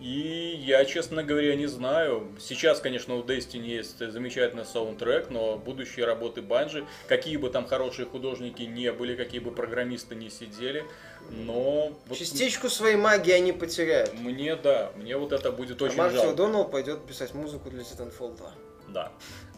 [0.00, 2.28] И я, честно говоря, не знаю.
[2.38, 8.06] Сейчас, конечно, у Destiny есть замечательный саундтрек, но будущие работы Банжи, какие бы там хорошие
[8.06, 10.84] художники не были, какие бы программисты не сидели,
[11.30, 14.14] но вот Частичку своей магии они потеряют.
[14.14, 16.30] мне, да, мне вот это будет А очень Марти жалко.
[16.30, 18.52] О'Доннелл пойдет писать музыку для Titanfall 2.
[18.88, 19.12] Да.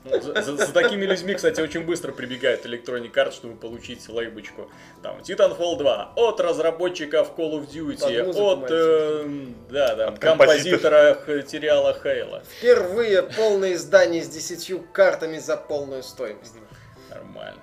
[0.05, 4.71] Ну, за, за- за такими людьми, кстати, очень быстро прибегает Electronic Arts, чтобы получить лейбочку.
[5.03, 11.19] Там, Titanfall 2 от разработчиков Call of Duty, музыку, от, э, да, да, От композитора
[11.47, 12.43] сериала Хейла.
[12.59, 16.55] Впервые полное издание с 10 картами за полную стоимость.
[17.11, 17.61] Нормально.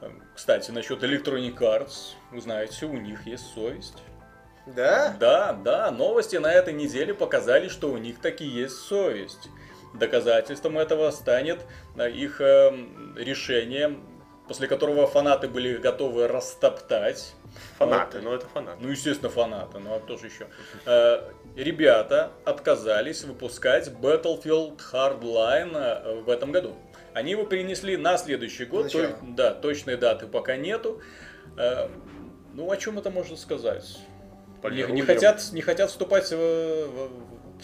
[0.00, 3.98] Эм, Кстати, насчет Electronic Arts, вы знаете, у них есть совесть.
[4.66, 5.14] Да?
[5.18, 9.48] Да, да, новости на этой неделе показали, что у них таки есть совесть.
[9.94, 11.60] Доказательством этого станет
[11.96, 13.96] э, их эм, решение,
[14.48, 17.32] после которого фанаты были готовы растоптать.
[17.78, 18.24] Фанаты, Вот.
[18.24, 18.78] ну это фанаты.
[18.80, 20.46] Ну, естественно, фанаты, ну а кто же еще?
[20.86, 21.22] Э,
[21.56, 26.74] Ребята отказались выпускать Battlefield Hardline э, в этом году.
[27.12, 28.84] Они его перенесли на следующий год.
[28.84, 29.06] Начало.
[29.06, 31.00] то- да, точной даты пока нету.
[32.54, 33.98] Ну, о чем это можно сказать?
[34.64, 37.10] Не, не хотят, не хотят вступать в- в-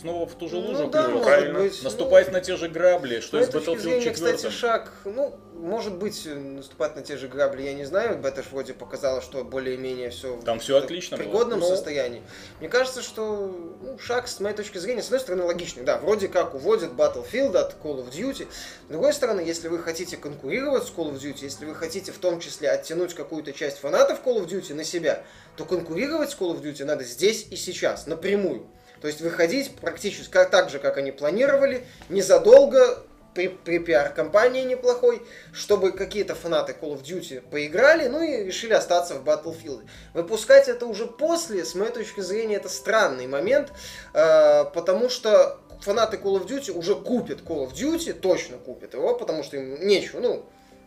[0.01, 1.13] снова в ту же лужу, Ну да, клюют.
[1.15, 1.59] может правильно.
[1.61, 1.83] быть.
[1.83, 4.15] наступать ну, на те же грабли, что с из точки Battlefield зрения, 4.
[4.37, 8.19] кстати, шаг, ну, может быть, наступать на те же грабли, я не знаю.
[8.19, 11.27] Бета вроде показала, что более-менее все Там всё отлично в было.
[11.29, 12.23] пригодном Но- состоянии.
[12.61, 15.83] Мне кажется, что ну, шаг, с моей точки зрения, с одной стороны, логичный.
[15.83, 18.47] Да, вроде как уводят Battlefield от Call of Duty.
[18.87, 22.19] С другой стороны, если вы хотите конкурировать с Call of Duty, если вы хотите в
[22.19, 25.23] том числе оттянуть какую-то часть фанатов Call of Duty на себя,
[25.57, 28.67] то конкурировать с Call of Duty надо здесь и сейчас, напрямую.
[29.01, 33.03] То есть выходить практически так же, как они планировали, незадолго
[33.35, 39.15] при, при пиар-компании неплохой, чтобы какие-то фанаты Call of Duty поиграли, ну и решили остаться
[39.15, 39.87] в Battlefield.
[40.15, 43.73] Выпускать это уже после, с моей точки зрения, это странный момент,
[44.15, 49.15] э, потому что фанаты Call of Duty уже купят Call of Duty, точно купят его,
[49.15, 50.47] потому что им нечего, ну,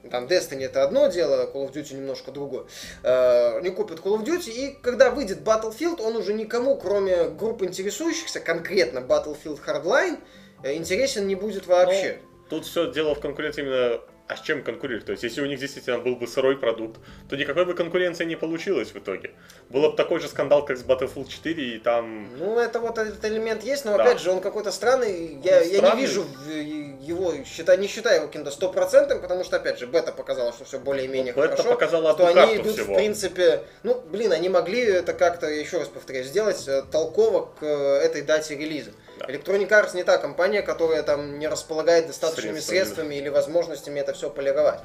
[0.09, 2.65] там Destiny это одно дело, Call of Duty немножко другое,
[3.03, 7.63] э, не купят Call of Duty, и когда выйдет Battlefield, он уже никому, кроме групп
[7.63, 10.19] интересующихся, конкретно Battlefield Hardline,
[10.63, 12.19] э, интересен не будет вообще.
[12.21, 15.05] Ну, тут все дело в конкуренции именно а с чем конкурировать?
[15.05, 18.35] То есть, если у них действительно был бы сырой продукт, то никакой бы конкуренции не
[18.35, 19.31] получилось в итоге.
[19.69, 22.29] Был бы такой же скандал, как с Battlefield 4, и там...
[22.37, 24.03] Ну, это вот этот элемент есть, но Да.
[24.03, 25.39] опять же, он какой-то странный.
[25.43, 26.01] Я, Он я не странный.
[26.01, 30.53] вижу в- его, считай, не считаю его каким-то стопроцентным, потому что, опять же, бета показала,
[30.53, 31.69] что все более-менее Ну, бета хорошо.
[31.73, 32.93] показала что одну они карту идут, всего.
[32.93, 37.63] в принципе, ну, блин, они могли это как-то, еще раз повторяю, сделать э, толково к
[37.63, 38.91] э, этой дате релиза.
[39.19, 39.25] Да.
[39.27, 42.77] Electronic Arts не та компания, которая там не располагает достаточными Средствами.
[42.79, 44.79] средствами или возможностями это все полировать.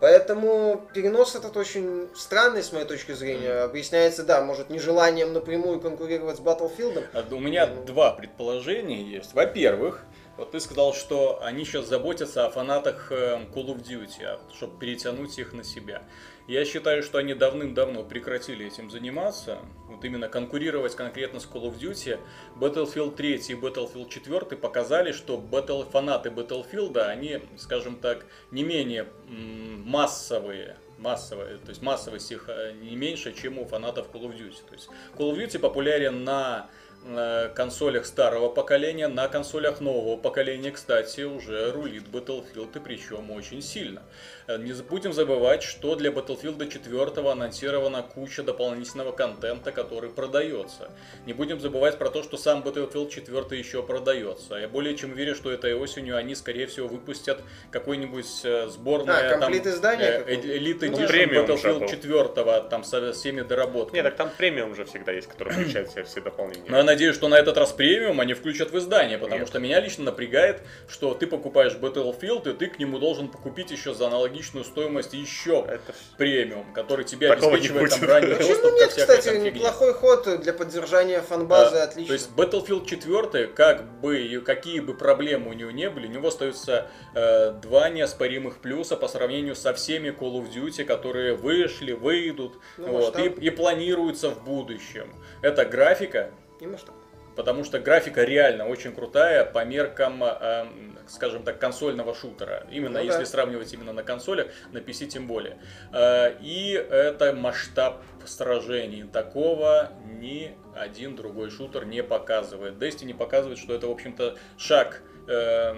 [0.00, 3.64] Поэтому перенос этот очень странный, с моей точки зрения.
[3.64, 7.04] Объясняется, да, может, нежеланием напрямую конкурировать с Battlefield.
[7.12, 7.84] А, У меня Ну.
[7.84, 9.34] два предположения есть.
[9.34, 10.04] Во-первых,
[10.36, 15.36] вот ты сказал, что они сейчас заботятся о фанатах э, Call of Duty, чтобы перетянуть
[15.36, 16.02] их на себя.
[16.46, 19.58] Я считаю, что они давным-давно прекратили этим заниматься,
[19.98, 22.18] вот именно конкурировать конкретно с Call of Duty.
[22.56, 29.08] Battlefield 3 и Battlefield 4 показали, что батл, фанаты Battlefield, они, скажем так, не менее
[29.28, 34.60] массовые, массовые, то есть массовость их э, не меньше, чем у фанатов Call of Duty.
[34.68, 36.70] То есть Call of Duty популярен на
[37.04, 43.62] э, консолях старого поколения, на консолях нового поколения, кстати, уже рулит Battlefield, и причем очень
[43.62, 44.02] сильно.
[44.48, 50.90] Э, Не будем забывать, что для Battlefield 4 анонсирована куча дополнительного контента, который продается.
[51.26, 54.54] Не будем забывать про то, что сам Battlefield 4 еще продается.
[54.56, 59.38] Я более чем уверен, что этой осенью они, скорее всего, выпустят какой-нибудь э, сборное А,
[59.38, 60.36] комплит издание э?
[60.36, 61.88] Elite Ну, Edition премиум Battlefield был.
[61.88, 63.98] 4 там со всеми доработками.
[63.98, 66.64] Не, так там премиум уже всегда есть, который включает в себя все дополнения.
[66.70, 69.48] Но я надеюсь, что на этот раз премиум они включат в издание, потому Нет.
[69.48, 73.92] что меня лично напрягает, что ты покупаешь Battlefield, и ты к нему должен покупить еще
[73.92, 78.76] за аналогичную стоимость еще Это премиум, который тебе Такого обеспечивает там ранний доступ Почему ко
[78.78, 81.84] нет, кстати, неплохой ход для поддержания фан-базы, Да.
[81.84, 82.08] отлично.
[82.08, 86.10] То есть Battlefield 4, как бы, и какие бы проблемы у него не были, у
[86.10, 91.92] него остаются э, два неоспоримых плюса по сравнению со всеми Call of Duty, которые вышли,
[91.92, 95.12] выйдут Ну, вот, и, и планируются в будущем.
[95.42, 96.94] Это графика, Не масштаб.
[97.38, 100.66] Потому что графика реально очень крутая по меркам, э,
[101.06, 102.66] скажем так, консольного шутера.
[102.68, 103.26] Именно Ну если да.
[103.26, 105.56] сравнивать именно на консолях, на PC тем более.
[105.92, 109.04] Э, и это масштаб сражений.
[109.04, 112.74] Такого ни один другой шутер не показывает.
[112.74, 115.76] Destiny показывает, что это, в общем-то, шаг э,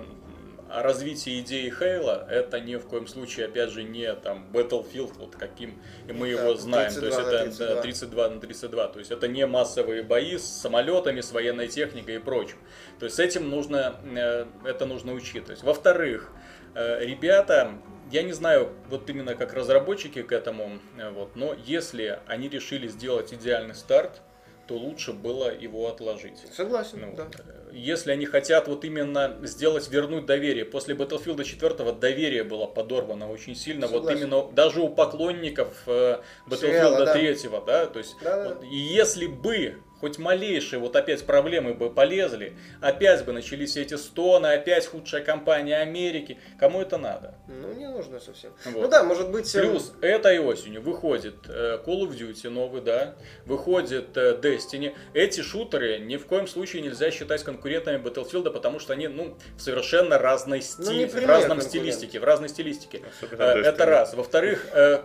[0.71, 5.37] о развитии идеи Хейла, это ни в коем случае, опять же, не там Battlefield, вот
[5.37, 6.93] каким и мы Да, его знаем.
[6.93, 7.75] То есть 32 на это 32.
[7.75, 8.89] да, 32 на 32.
[8.89, 12.57] То есть это не массовые бои с самолетами, с военной техникой и прочим.
[12.99, 15.63] То есть с этим нужно, э, это нужно учитывать.
[15.63, 16.31] Во-вторых,
[16.75, 17.73] э, ребята,
[18.11, 22.87] я не знаю, вот именно как разработчики к этому, э, вот, но если они решили
[22.89, 24.21] сделать идеальный старт,
[24.67, 26.39] то лучше было его отложить.
[26.53, 27.29] Согласен, Ну, да.
[27.73, 30.65] Если они хотят вот именно сделать, вернуть доверие.
[30.65, 33.87] После Battlefield 4 доверие было подорвано очень сильно.
[33.87, 34.23] Вот Согласен.
[34.23, 37.13] именно даже у поклонников э, Battlefield Сериала, да.
[37.13, 38.49] 3, да, то есть Да, да.
[38.55, 44.47] вот, если бы хоть малейшие вот опять проблемы бы полезли, опять бы начались эти стоны,
[44.49, 47.35] опять худшая компания Америки, кому это надо?
[47.49, 48.53] Ну, не нужно совсем.
[48.65, 48.83] Вот.
[48.83, 49.55] Ну да, может быть...
[49.55, 54.95] эм, Плюс этой осенью выходит э, Call of Duty новый, да, выходит э, Destiny.
[55.13, 59.61] Эти шутеры ни в коем случае нельзя считать конкурентами Battlefield, потому что они, ну, в
[59.61, 63.03] совершенно разной Ну, стили, не в разном стилистике, в разной стилистике.
[63.21, 63.67] Особенно Э, Destiny.
[63.67, 64.15] Это раз.
[64.15, 65.03] Во-вторых, э,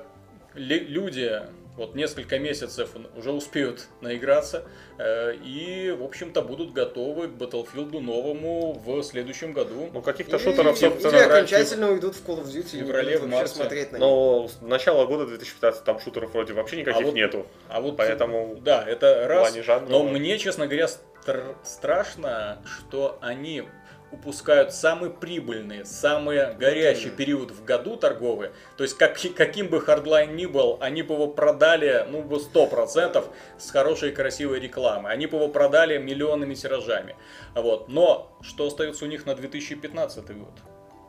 [0.56, 1.42] люди
[1.78, 4.64] вот несколько месяцев уже успеют наиграться
[4.98, 9.90] э, и, в общем-то, будут готовы к Battlefield новому в следующем году.
[9.94, 13.18] Ну, каких-то или- шутеров, или собственно, окончательно уйдут в Call of Duty и не феврале,
[13.18, 13.56] будут в марте.
[13.56, 14.00] смотреть на них.
[14.06, 17.46] Но с начала года 2015 там шутеров вроде вообще никаких А вот- нету.
[17.68, 19.54] А вот Поэтому Да, это в раз.
[19.56, 19.90] жанра...
[19.90, 23.64] Но мне, честно говоря, стр- страшно, что они
[24.12, 28.52] упускают самый прибыльный, самый горячий период в году торговый.
[28.78, 33.26] То есть как, каким бы Hardline ни был, они бы его продали, ну, бы 100%
[33.58, 35.12] с хорошей и красивой рекламой.
[35.12, 37.16] Они бы его продали миллионными тиражами.
[37.56, 37.90] Вот.
[37.90, 40.54] Но что остается у них на 2015 год?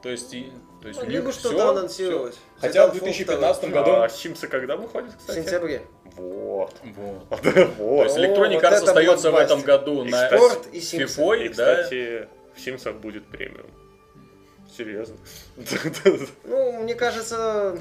[0.03, 2.35] То есть, и- то есть у Могли них бы что-то всё- анонсировать.
[2.35, 2.41] всё.
[2.61, 3.85] Хотя в Titanfall 2015 второй.
[3.93, 4.03] году...
[4.03, 5.39] А Симсы когда выходят, В кстати?
[5.41, 5.83] сентябре.
[6.17, 6.73] Вот.
[6.85, 7.25] Вот.
[7.79, 7.99] Вот.
[7.99, 10.79] То есть Electronic вот Arts остается в этом году И, на кстати, Спорт и.
[10.79, 11.53] FIFA, И, да?
[11.83, 13.71] кстати, в Симсах будет премиум.
[14.77, 15.17] Серьезно.
[16.45, 17.79] Ну, мне кажется,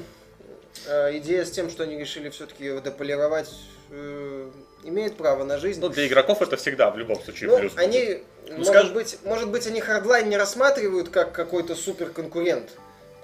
[0.86, 3.52] э, идея с тем, что они решили все-таки дополировать,
[3.90, 4.50] э,
[4.84, 5.80] имеет право на жизнь.
[5.80, 7.72] Ну, для игроков это всегда в любом случае Ну, плюс.
[7.76, 12.70] они, может, скажем- быть, может быть, они Hardline не рассматривают как какой-то супер конкурент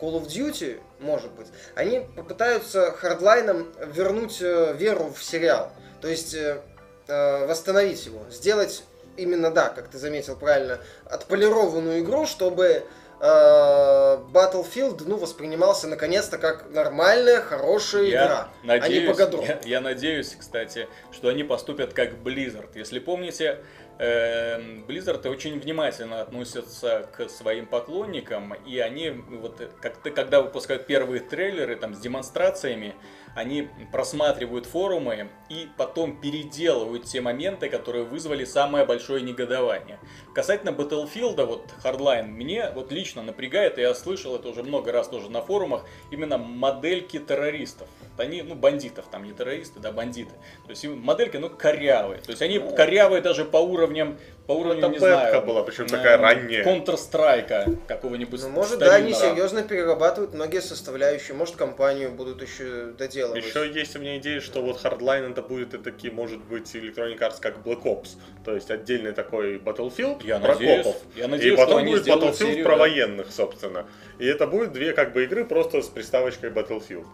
[0.01, 5.71] Call of Duty, может быть, они попытаются хардлайном вернуть э, веру в сериал.
[6.01, 6.61] То есть э,
[7.47, 8.25] восстановить его.
[8.31, 8.83] Сделать
[9.16, 12.85] именно, да, как ты заметил правильно, отполированную игру, чтобы
[13.20, 13.25] э,
[14.33, 19.44] Battlefield ну, воспринимался наконец-то как нормальная, хорошая Я игра, надеюсь, а не погодром.
[19.44, 22.70] я, я надеюсь, кстати, что они поступят как Blizzard.
[22.75, 23.61] Если помните,
[23.98, 30.42] эм, Blizzard очень внимательно относятся к своим поклонникам, и они, вот, э, как ты, когда
[30.42, 32.94] выпускают первые трейлеры там, с демонстрациями,
[33.35, 39.99] они просматривают форумы и потом переделывают те моменты, которые вызвали самое большое негодование.
[40.35, 45.09] Касательно Battlefield, вот Hardline, мне вот лично напрягает, и я слышал это уже много раз
[45.09, 47.88] тоже на форумах, именно модельки террористов.
[48.18, 50.33] Они, ну, бандитов, там не террористы, да, бандиты.
[50.64, 52.21] То есть модельки, ну, корявые.
[52.21, 55.42] То есть они корявые даже по уровням, по уровню, это не знаю.
[55.42, 56.64] была, причем такая ранняя.
[56.64, 61.35] Counter-Strike какого-нибудь Ну, может, да, они серьезно перерабатывают многие составляющие.
[61.35, 63.44] Может, компанию будут еще доделывать.
[63.44, 67.18] Еще есть у меня идея, что вот Hardline это будет и таки, может быть, Electronic
[67.18, 68.16] Arts как Black Ops.
[68.44, 71.02] То есть отдельный такой Battlefield Я про надеюсь, копов.
[71.16, 72.78] я И надеюсь, что потом будет Battlefield серию, про да.
[72.78, 73.87] военных, собственно.
[74.18, 77.06] И это будет две как бы игры просто с приставочкой Battlefield.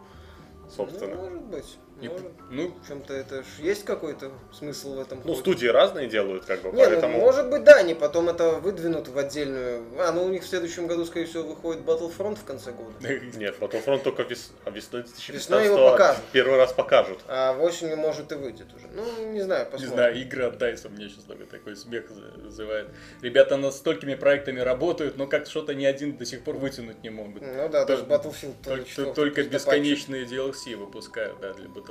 [0.75, 1.15] Собственно.
[1.15, 1.79] Ну, может быть.
[2.07, 2.27] Может.
[2.51, 5.21] Ну, В чем-то это ж есть какой-то смысл в этом.
[5.25, 5.41] Ну, хоть?
[5.41, 7.19] студии разные делают, как бы, Не, ну, поэтому...
[7.19, 9.85] может быть, да, они потом это выдвинут в отдельную...
[9.99, 12.93] А, ну у них в следующем году, скорее всего, выходит Battlefront в конце года.
[13.37, 14.53] Нет, Battlefront только вес...
[14.65, 16.23] а весной 2015 Весной его покажут.
[16.33, 17.19] первый раз покажут.
[17.27, 18.87] А в осенью, может, и выйдет уже.
[18.95, 19.95] Ну, не знаю, Не посмотрим.
[19.95, 22.05] знаю, игры от DICE мне сейчас только такой смех
[22.37, 22.91] вызывает.
[23.23, 27.11] Ребята над столькими проектами работают, но как что-то ни один до сих пор вытянуть не
[27.11, 27.43] могут.
[27.43, 31.88] Ну да, даже Battlefield Только, только бесконечные DLC выпускают, да, для Battlefield.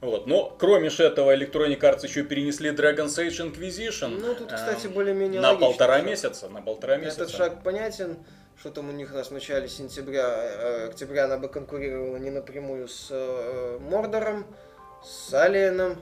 [0.00, 0.26] Вот.
[0.26, 4.18] Но кроме ж этого, Electronic Arts еще перенесли Dragon's Age Inquisition.
[4.20, 6.06] Ну, тут, кстати, эм, более-менее на логично полтора всё.
[6.06, 7.22] месяца, на полтора месяца.
[7.22, 8.18] Этот шаг понятен.
[8.60, 12.30] Что там у них у нас в начале сентября, э, октября она бы конкурировала не
[12.30, 14.46] напрямую с э, Мордором,
[15.02, 16.00] с Алиеном.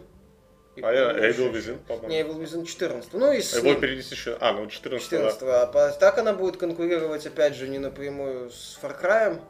[0.77, 2.09] и, А я по-моему, Evil Within, по-моему.
[2.09, 3.15] Не, Evil Within 14.
[3.15, 3.81] Ну и с А Его ним.
[3.81, 4.37] перенесли еще...
[4.41, 5.17] А, ну 14 да.
[5.17, 9.41] 14 а по- так она будет конкурировать, опять же, не напрямую с Far Cry.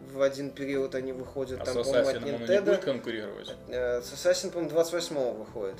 [0.00, 2.62] В один период они выходят, А там, по-моему, от он не Nintendo.
[2.62, 3.54] будет конкурировать?
[3.68, 5.76] Э, С Assassin, по-моему, 28 выходит.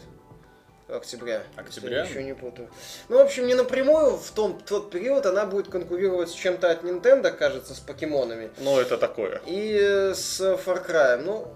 [0.89, 1.43] Октября.
[1.57, 1.99] Октября?
[1.99, 2.69] Я еще не путаю.
[3.09, 6.83] Ну, в общем, не напрямую, в том, тот период она будет конкурировать с чем-то от
[6.83, 8.51] Nintendo, кажется, с покемонами.
[8.59, 9.41] Ну, это такое.
[9.47, 11.23] И э, с Far Cry.
[11.25, 11.47] Ну,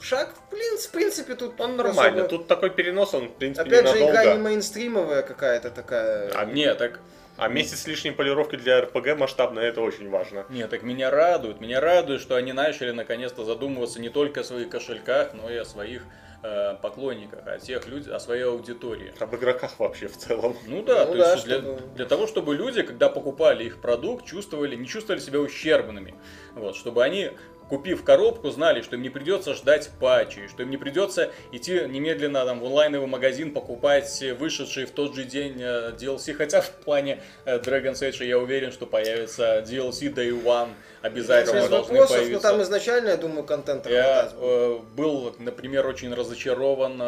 [0.00, 2.24] шаг, принципе, в принципе тут Он нормально.
[2.24, 4.12] особо- Тут такой перенос, он, в принципе, Опять же, ненадолго.
[4.22, 6.30] игра не мейнстримовая какая-то такая.
[6.34, 7.00] А Не, так
[7.36, 10.46] А месяц с лишней полировки для РПГ масштабной, это очень важно.
[10.50, 11.60] Нет, так меня радует.
[11.60, 15.64] Меня радует, что они начали наконец-то задумываться не только о своих кошельках, но и о
[15.64, 16.04] своих
[16.44, 19.12] э, поклонниках, о тех людях, о своей аудитории.
[19.18, 20.56] Об игроках вообще в целом.
[20.68, 23.80] Ну да, Ну то да, есть для, чтобы- для того, чтобы люди, когда покупали их
[23.80, 26.14] продукт, чувствовали, не чувствовали себя ущербными.
[26.54, 27.32] Вот, чтобы они,
[27.68, 32.44] купив коробку, знали, что им не придется ждать патчей, что им не придется идти немедленно
[32.44, 36.34] там, в онлайновый магазин покупать вышедший в тот же день э, DLC.
[36.34, 40.70] Хотя в плане э, Dragon's Age я уверен, что появится DLC Day One
[41.02, 42.48] обязательно Без должны вопросов, но появиться.
[42.48, 47.02] там изначально, я думаю, контент Я э, был, например, очень разочарован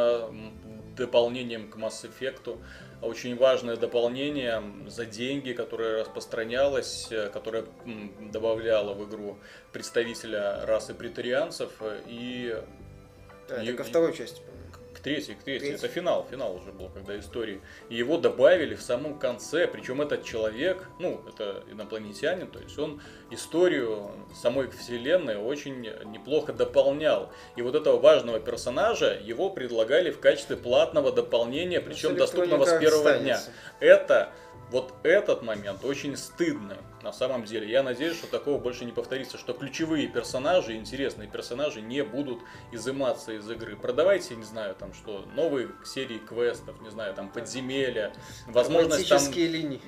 [0.97, 2.59] дополнением к Mass Effect.
[3.02, 7.64] Очень важное дополнение за деньги, которое распространялось, э, которое
[8.32, 9.38] добавляло в игру
[9.72, 12.56] представителя расы претарианцев э, и
[13.50, 14.40] А, и- это ко второй части,
[15.07, 15.69] к к третьей.
[15.71, 15.75] Третий.
[15.75, 17.61] Это финал, финал уже был, когда истории.
[17.88, 23.01] И его добавили в самом конце, причем этот человек, ну, это инопланетянин, то есть он
[23.31, 27.31] историю самой вселенной очень неплохо дополнял.
[27.57, 33.11] И вот этого важного персонажа его предлагали в качестве платного дополнения, причем доступного с первого
[33.11, 33.51] останется.
[33.51, 33.88] дня.
[33.88, 34.33] Это
[34.70, 37.70] вот этот момент очень стыдный на самом деле.
[37.70, 42.40] Я надеюсь, что такого больше не повторится, что ключевые персонажи, интересные персонажи не будут
[42.72, 43.76] изыматься из игры.
[43.76, 48.12] Продавайте, не знаю, там что, новые серии квестов, не знаю, там подземелья,
[48.48, 49.18] возможность там...
[49.18, 49.81] Романтические линии.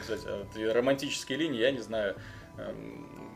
[0.00, 2.16] Кстати, а романтические линии, я не знаю.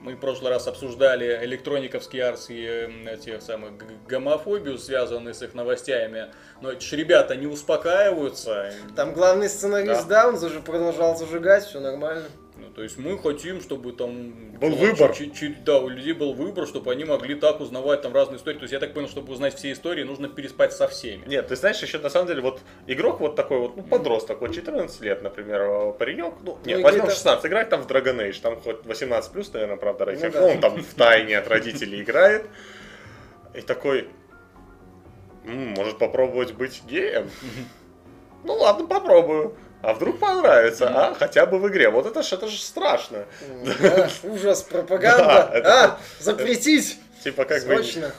[0.02, 3.72] Мы в прошлый раз обсуждали электрониковские арс и эм, этих самых
[4.08, 6.26] гомофобию, связанную с их новостями.
[6.60, 8.72] Но эти ж ребята не успокаиваются.
[8.96, 12.24] Там главный сценарист, да, он заж- продолжал зажигать, все нормально.
[12.62, 14.30] Ну, то есть мы хотим, чтобы там
[14.60, 15.12] Был ну, выбор.
[15.14, 18.56] чуть- чуть- да, у людей был выбор, чтобы они могли так узнавать там разные истории.
[18.58, 21.26] То есть я так понял, чтобы узнать все истории, нужно переспать со всеми.
[21.26, 24.54] Нет, ты знаешь, еще на самом деле, вот игрок вот такой вот, ну, подросток, вот
[24.54, 28.16] 14 лет, например, э, паренек, ну, нет, Ну, возьмем где-то- 16, играть там в Dragon
[28.28, 30.40] Age, там хоть 18 плюс, наверное, правда, рейтинг, да.
[30.42, 32.46] ну, он там в тайне от родителей играет,
[33.54, 34.08] и такой,
[35.44, 37.28] «М, может попробовать быть геем?
[38.44, 39.56] Ну ладно, попробую.
[39.82, 41.14] А вдруг понравится, а?
[41.14, 41.90] Хотя бы в игре.
[41.90, 43.26] Вот это ж, это же страшно.
[43.80, 45.24] Да, Ужас, пропаганда.
[45.24, 46.98] Да, это- А, запретить!
[47.24, 48.12] Типа как бы Срочно.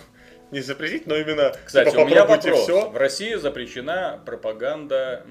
[0.52, 2.62] не запретить, но именно Кстати, типа, у меня вопрос.
[2.64, 2.90] все.
[2.90, 5.26] В России запрещена пропаганда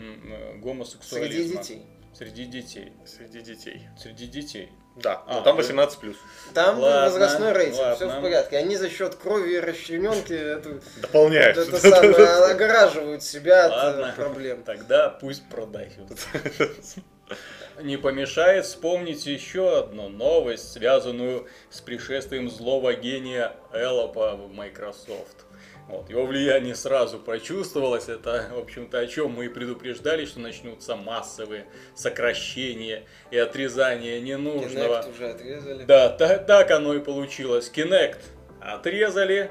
[0.56, 1.62] гомосексуализма.
[1.62, 1.86] Среди детей.
[2.14, 2.92] Среди детей.
[3.06, 3.88] Среди детей.
[3.98, 4.68] Среди детей.
[4.94, 6.16] Да, А, но там ну- 18 плюс.
[6.52, 8.18] Там Ладно, возрастной рейтинг, все ладно.
[8.20, 8.58] в порядке.
[8.58, 11.56] Они за счет крови и расчлененки это, Дополняют.
[11.56, 12.14] это самое,
[12.52, 14.12] огораживают себя от Ладно.
[14.12, 14.62] э, проблем.
[14.64, 15.94] Тогда пусть продают.
[17.80, 25.46] Не помешает вспомнить еще одну новость, связанную с пришествием злого гения Эллопа в Microsoft.
[25.88, 30.96] Вот, его влияние сразу прочувствовалось, это, в общем-то, о чем мы и предупреждали, что начнутся
[30.96, 35.02] массовые сокращения и отрезания ненужного.
[35.02, 35.84] Kinect уже отрезали.
[35.84, 37.70] Да, та- так оно и получилось.
[37.74, 38.18] Kinect
[38.60, 39.50] отрезали.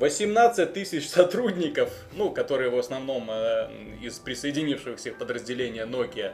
[0.00, 3.68] 18 тысяч сотрудников, ну, которые в основном э,
[4.02, 6.32] из присоединившихся подразделения Nokia,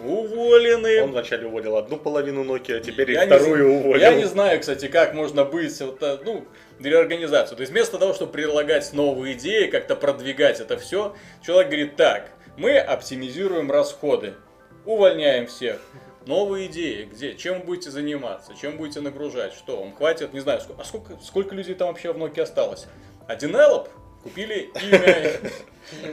[0.00, 1.02] уволены.
[1.02, 4.00] Он вначале уволил одну половину Nokia, а теперь Я и не вторую з- уволил.
[4.00, 6.46] Я не знаю, кстати, как можно быть, вот, э, ну,
[6.80, 7.56] реорганизацию.
[7.56, 12.30] То есть вместо того, чтобы предлагать новые идеи, как-то продвигать это все, человек говорит, так,
[12.56, 14.34] мы оптимизируем расходы,
[14.86, 15.78] увольняем всех.
[16.26, 17.34] Новые идеи, где?
[17.34, 18.54] Чем вы будете заниматься?
[18.54, 19.52] Чем будете нагружать?
[19.52, 20.32] Что, вам хватит?
[20.32, 22.86] Не знаю, сколько, а сколько, сколько людей там вообще в Nokia осталось?
[23.26, 23.88] Один Эллоп?
[24.22, 25.40] Купили имя,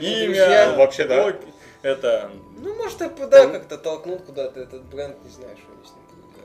[0.00, 0.66] имя.
[0.72, 1.34] Ну, вообще, да.
[1.80, 6.01] это, Ну, может, да, как-то толкнут куда-то этот бренд, не знаю, что они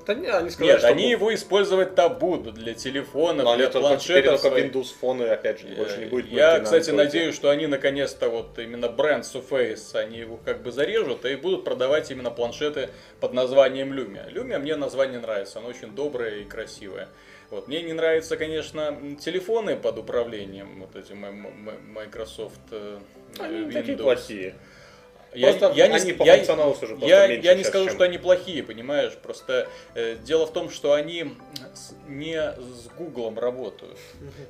[0.07, 3.69] Да не, они сказали, Нет, что они его использовать-то будут для телефонов, Но они для
[3.69, 4.41] только теперь планшетов.
[4.41, 4.59] только.
[4.59, 6.31] Windows фоны, опять же, больше не будет.
[6.31, 10.37] Э, Я, и на кстати, надеюсь, что они наконец-то вот именно бренд Surface, они его
[10.37, 12.89] как бы зарежут и будут продавать именно планшеты
[13.19, 14.31] под названием Lumia.
[14.31, 17.09] Lumia мне название нравится, оно очень доброе и красивое.
[17.49, 17.67] Вот.
[17.67, 22.99] Мне не нравятся, конечно, телефоны под управлением, вот эти Microsoft э,
[23.39, 23.73] Они не Windows.
[23.73, 24.55] такие плохие.
[25.37, 27.63] Я, Просто я не, они с- по я- функционалу уже просто я, меньше я не
[27.63, 29.13] скажу, чем- что они плохие, понимаешь?
[29.21, 31.35] Просто э, дело в том, что они
[31.75, 33.97] с- не с Гуглом работают.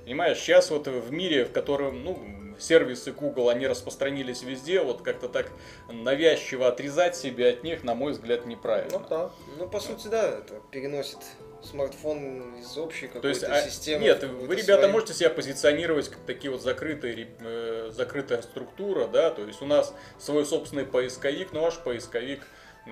[0.06, 2.20] Понимаешь, сейчас вот в мире, в котором, ну,
[2.60, 5.52] сервисы Google, они распространились везде, вот как-то так
[5.92, 8.98] навязчиво отрезать себя от них, на мой взгляд, неправильно.
[9.00, 9.30] Ну да.
[9.60, 11.20] Ну, по сути, да, это переносит
[11.64, 14.04] смартфон из общей То есть, какой-то а, системы.
[14.04, 14.92] нет, вы, ребята, свою.
[14.92, 19.94] можете себя позиционировать как такие вот закрытые, э, закрытая структура, да, то есть у нас
[20.20, 22.42] свой собственный поисковик, но ваш поисковик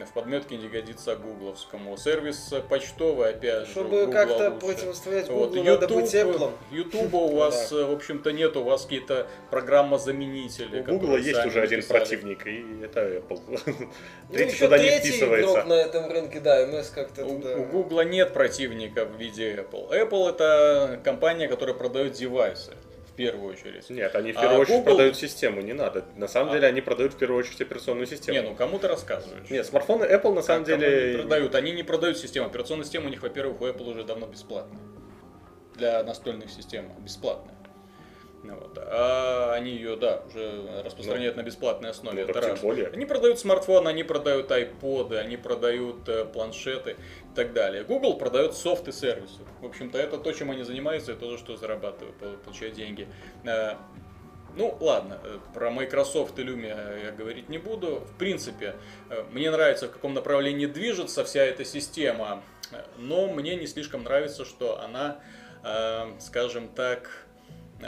[0.03, 1.95] в подметке не годится гугловскому.
[1.95, 4.65] Сервис почтовый, опять же, Чтобы как-то лучше.
[4.65, 6.51] противостоять Вот, Google, надо быть YouTube, Apple.
[6.71, 10.81] Ютуба у вас, в общем-то, нет, у вас какие-то программы-заменители.
[10.81, 13.39] У Гугла есть уже один противник, и это Apple.
[14.27, 15.51] Ну, Третий еще туда не третий вписывается.
[15.51, 17.55] игрок на этом рынке, да, МС как-то У, туда.
[17.57, 19.89] у Гугла нет противника в виде Apple.
[19.91, 22.73] Apple это компания, которая продает девайсы,
[23.15, 23.89] первую очередь.
[23.89, 26.05] Нет, они в А первую очередь Google- продают систему, не надо.
[26.15, 26.53] На самом А.
[26.53, 28.37] деле они продают в первую очередь операционную систему.
[28.37, 29.49] Не, ну кому ты рассказываешь?
[29.49, 31.09] Нет, смартфоны Apple на самом Кому деле...
[31.09, 31.55] они продают.
[31.55, 32.47] Они не продают систему.
[32.47, 34.81] Операционная система у них, во-первых, у Apple уже давно бесплатная.
[35.75, 37.55] Для настольных систем бесплатная.
[38.47, 38.77] Ну вот.
[38.79, 42.23] А они ее, да, уже распространяют на бесплатной основе.
[42.25, 42.59] ну, Это тем раз.
[42.61, 42.87] более.
[42.87, 47.83] Они продают смартфоны, они продают айподы, они продают э, планшеты и так далее.
[47.83, 49.39] Google продает софт и сервисы.
[49.61, 53.07] В общем-то, это то, чем они занимаются, и то, за что зарабатывают, пол- получают деньги.
[53.45, 53.75] Э,
[54.57, 57.95] Ну, ладно, э, про Microsoft и Lumia я говорить не буду.
[58.05, 58.75] В принципе,
[59.09, 62.41] э, мне нравится, в каком направлении движется вся эта система,
[62.97, 65.19] но мне не слишком нравится, что она,
[66.19, 67.24] скажем так, Ну,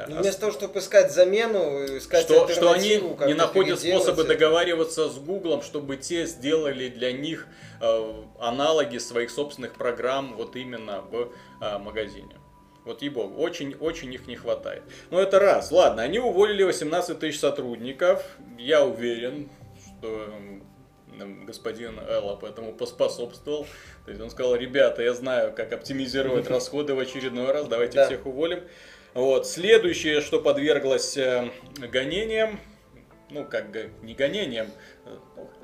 [0.08, 4.34] Вместо того, чтобы искать замену, искать что, что они не находят способы это.
[4.34, 7.48] договариваться с Гуглом, чтобы те сделали для них
[7.82, 11.32] э, аналоги своих собственных программ вот именно в
[11.62, 12.36] э, магазине.
[12.86, 14.84] Вот ей-богу, очень-очень их не хватает.
[15.10, 15.72] Но это раз.
[15.72, 18.24] Ладно, они уволили 18 тысяч сотрудников.
[18.58, 19.50] Я уверен,
[20.00, 20.30] что
[21.20, 23.66] м, господин Эллоп этому поспособствовал.
[24.06, 28.06] То есть он сказал, ребята, я знаю, как оптимизировать расходы в очередной раз, давайте Да.
[28.06, 28.64] всех уволим.
[29.14, 29.48] Вот.
[29.48, 32.60] Следующее, что подверглось э, гонениям,
[33.30, 33.66] ну, как
[34.02, 34.68] не гонениям,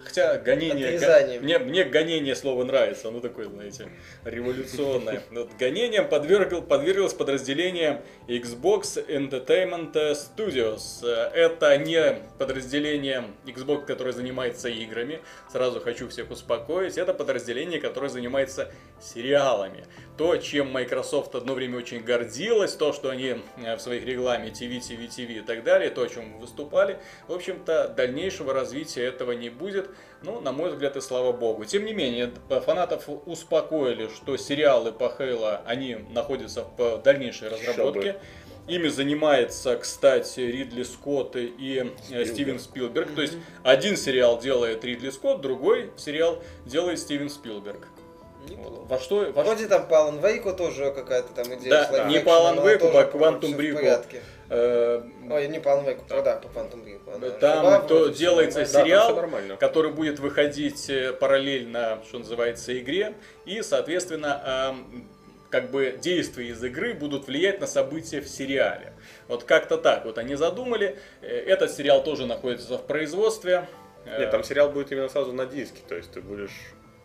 [0.04, 0.90] хотя гонение...
[0.90, 1.44] го- Отрезанием.
[1.44, 3.90] мне, мне гонение слово нравится, оно такое, знаете,
[4.24, 5.24] революционное.
[5.32, 11.06] Вот гонением подвергл, подверглось подразделение Xbox Entertainment Studios.
[11.08, 15.22] Это не подразделение Xbox, которое занимается играми,
[15.52, 18.72] сразу хочу всех успокоить, это подразделение, которое занимается
[19.02, 19.86] сериалами.
[20.18, 24.78] То, чем Microsoft одно время очень гордилась, то, что они э, в своих рекламе TV,
[24.78, 29.50] TV, TV и так далее, то, о чем выступали, в общем-то, дальнейшего развития этого не
[29.50, 29.63] будет.
[30.24, 31.66] Ну, на мой взгляд, и слава богу.
[31.66, 37.68] Тем не менее, д- фанатов успокоили, что сериалы по Хейла, они находятся в дальнейшей Еще
[37.72, 38.16] разработке.
[38.68, 43.14] ими занимается, кстати, Ридли Скотт и э, Стивен Спилберг.
[43.16, 43.34] То есть
[43.64, 47.88] один сериал делает Ридли Скотт, другой сериал делает Стивен Спилберг.
[48.50, 48.86] Неплохо.
[48.90, 51.88] Во что, во Вроде там по Алан Вейку тоже какая-то там идея.
[51.90, 54.22] Да, не по Alan Wake, тоже по Quantum в Break.
[54.50, 55.08] Порядке.
[55.30, 57.16] э, Ой, не Wake, по- да, по Quantum Break.
[57.16, 58.60] она Там то делается.
[58.60, 59.20] Да, сериал,
[59.60, 63.14] который будет выходить э, параллельно, что называется, игре,
[63.46, 65.08] и, соответственно, ам,
[65.50, 68.94] как бы действия из игры будут влиять на события в сериале.
[69.28, 70.98] Вот как-то так вот они задумали.
[71.22, 73.68] Э, Этот сериал тоже находится в производстве.
[74.06, 76.52] Нет, там сериал будет именно сразу на диске, то есть ты будешь,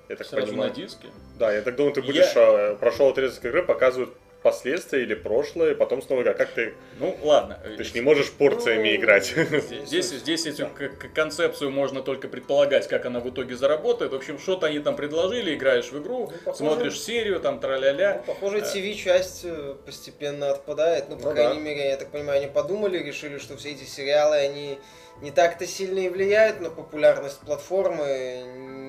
[0.09, 1.07] я так сразу понимаю, на диске.
[1.39, 4.12] Да, я так думаю, ты Я- будешь, э, прошел отрезок игры, показывают
[4.43, 6.34] последствия или прошлое, потом снова игра.
[6.34, 7.59] Как ты, Ну, ладно.
[7.76, 9.26] ты ж не можешь порциями Ну, играть.
[9.86, 14.12] Здесь, здесь эту к- к- концепцию можно только предполагать, как она в итоге заработает.
[14.12, 18.22] В общем, что-то они там предложили, играешь в игру, Ну, похоже- смотришь серию, там тра-ля-ля.
[18.26, 21.07] Ну, похоже, TV-часть э, постепенно отпадает.
[21.09, 21.61] Ну, по Ну крайней да.
[21.61, 24.78] мере, я так понимаю, они подумали, решили, что все эти сериалы, они
[25.20, 28.45] не так-то сильно и влияют на популярность платформы,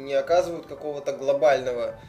[0.06, 2.00] не оказывают какого-то глобального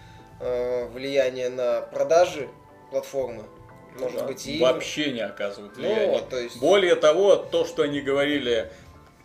[0.41, 2.49] э, влияния на продажи
[2.91, 3.45] платформы.
[3.99, 4.27] Может да.
[4.27, 4.61] быть, и.
[4.61, 6.13] Вообще не оказывают Ну, влияния.
[6.13, 6.61] вот, то есть...
[6.61, 8.71] Более того, то, что они говорили,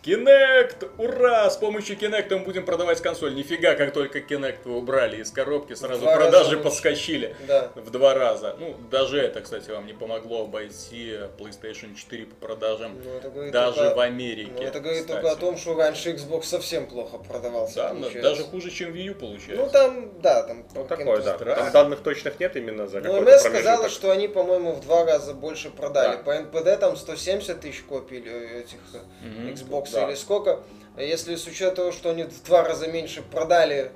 [0.06, 3.34] Kinect, ура, с помощью Kinect мы будем продавать консоль.
[3.34, 7.72] Нифига, как только Kinect вы убрали из коробки, сразу два продажи подскочили Да.
[7.74, 8.54] в два раза.
[8.60, 12.92] Ну, даже это, кстати, вам не помогло обойти PlayStation 4 по продажам.
[13.04, 14.52] Ну, это даже только- в Америке.
[14.56, 15.20] Ну, это говорит кстати.
[15.20, 17.74] только о том, что раньше Xbox совсем плохо продавался.
[17.74, 18.22] Да, получается.
[18.22, 19.56] даже хуже, чем Wii U получается.
[19.64, 20.64] Ну, там, да, там...
[20.72, 21.32] Ну, такое, да.
[21.32, 25.04] каким-то- Там данных точных нет именно за Ну, МС сказала, что они, по-моему, в два
[25.04, 26.16] раза больше продали.
[26.18, 26.22] Да.
[26.22, 29.50] По НПД там 170 тысяч копий э, этих э.
[29.50, 30.08] Xbox Да.
[30.08, 30.60] или сколько.
[30.96, 33.92] Если с учетом того, что они в два раза меньше продали,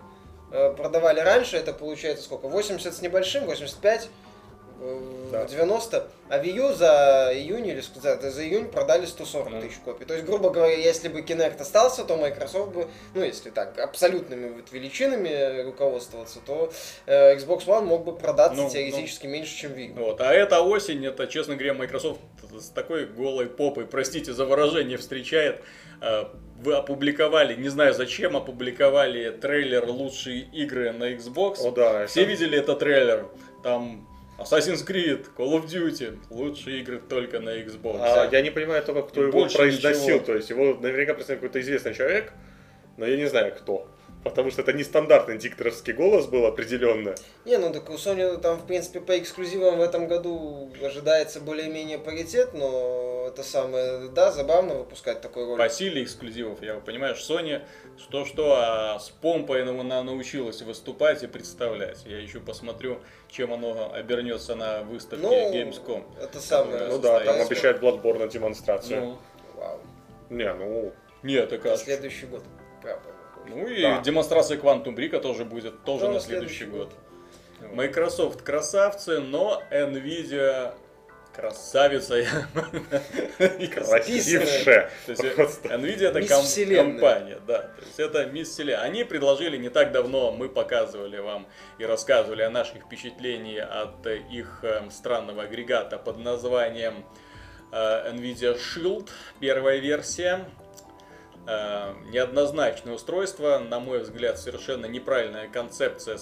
[0.53, 2.49] э, продавали раньше, это получается сколько?
[2.49, 4.09] 80 с небольшим, 85?
[4.81, 5.45] Э, Да.
[5.47, 9.61] 90, а Wii U за июнь или за, за июнь продали 140 Ну.
[9.61, 10.05] тысяч копий.
[10.05, 14.49] То есть, грубо говоря, если бы Kinect остался, то Microsoft бы, ну, если так, абсолютными
[14.49, 16.73] вот величинами руководствоваться, то
[17.07, 19.95] э, Xbox One мог бы продаться Ну, теоретически меньше, чем Wii.
[19.99, 20.21] Вот.
[20.21, 22.21] А эта осень, это, честно говоря, Microsoft
[22.59, 25.61] с такой голой попой, простите за выражение, встречает.
[26.03, 26.25] Э,
[26.63, 31.57] Вы опубликовали, не знаю зачем, опубликовали трейлер лучшие игры на Xbox.
[31.67, 32.07] О, да.
[32.07, 33.29] Все это- видели этот трейлер?
[33.63, 34.07] Там
[34.41, 37.99] Assassin's Creed, Call of Duty, лучшие игры только на Xbox.
[38.01, 40.03] А, я не понимаю только, кто его Больше произносил.
[40.17, 40.19] ничего.
[40.27, 42.33] То есть его наверняка представляет какой-то известный человек,
[42.97, 43.87] но я не знаю кто.
[44.23, 47.15] Потому что это нестандартный дикторовский голос был определенно.
[47.47, 51.99] Не, ну так у Sony там, в принципе, по эксклюзивам в этом году ожидается более-менее
[51.99, 55.59] паритет, но это самое, да, забавно выпускать такой ролик.
[55.59, 57.63] По силе эксклюзивов, я понимаю, Sony
[57.99, 62.05] что-что, а с помпой она научилась выступать и представлять.
[62.05, 63.01] Я еще посмотрю,
[63.31, 66.05] чем оно обернется на выставке Ну, Gamescom.
[66.21, 66.89] это самое.
[66.89, 69.01] Ну Ну да, там обещают Bloodborne демонстрацию.
[69.01, 69.19] Ну,
[69.55, 69.81] Вау.
[70.29, 70.93] Не, ну...
[71.23, 72.43] нет, так На а следующий год.
[73.51, 74.01] Ну и Да.
[74.01, 76.95] демонстрация Quantum Break тоже будет тоже Да, на на следующий следующий год.
[77.75, 80.73] Microsoft красавцы, но Nvidia
[81.35, 82.17] красавица.
[83.75, 84.91] Красивше.
[85.07, 85.23] То есть.
[85.65, 87.59] Nvidia это ком- компания, да.
[87.63, 88.85] То есть это мисс Вселенная.
[88.85, 91.47] Они предложили не так давно, мы показывали вам
[91.79, 97.05] и рассказывали о наших впечатлениях от э, их э, странного агрегата под названием
[97.73, 99.09] э, Nvidia Shield,
[99.41, 100.45] первая версия.
[101.51, 106.17] Э, неоднозначное устройство, на мой взгляд, совершенно неправильная концепция,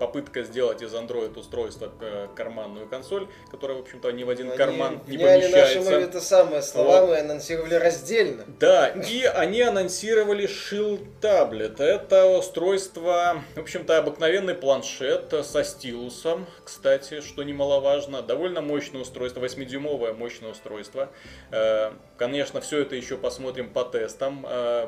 [0.00, 4.56] попытка сделать из Android устройства э, карманную консоль, которая, в общем-то, ни в один Они
[4.56, 5.92] карман не помещается.
[5.92, 7.10] это самое слова, Вот.
[7.10, 8.44] мы анонсировали раздельно.
[8.58, 11.80] Да, и они анонсировали Shield Tablet.
[11.80, 18.20] Это устройство, в общем-то, обыкновенный планшет со стилусом, кстати, что немаловажно.
[18.20, 21.10] Довольно мощное устройство, 8-дюймовое мощное устройство.
[21.52, 24.86] Э, Конечно, все это еще посмотрим по тестам, э,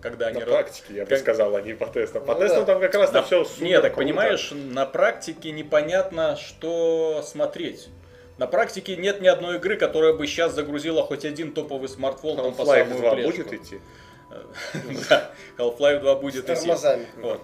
[0.00, 0.40] когда они...
[0.40, 2.24] На ра- практике, я бы как- сказал, а не по тестам.
[2.24, 2.72] По Ну тестам да.
[2.72, 7.88] там как раз На- на все Нет, так понимаешь, на практике непонятно, что смотреть.
[8.38, 12.54] На практике нет ни одной игры, которая бы сейчас загрузила хоть один топовый смартфон там,
[12.54, 13.30] по самую 2 плешку.
[13.32, 13.80] будет идти?
[15.08, 16.54] Да, Half-Life 2 С будет идти.
[16.54, 17.06] тормозами.
[17.16, 17.40] Вот.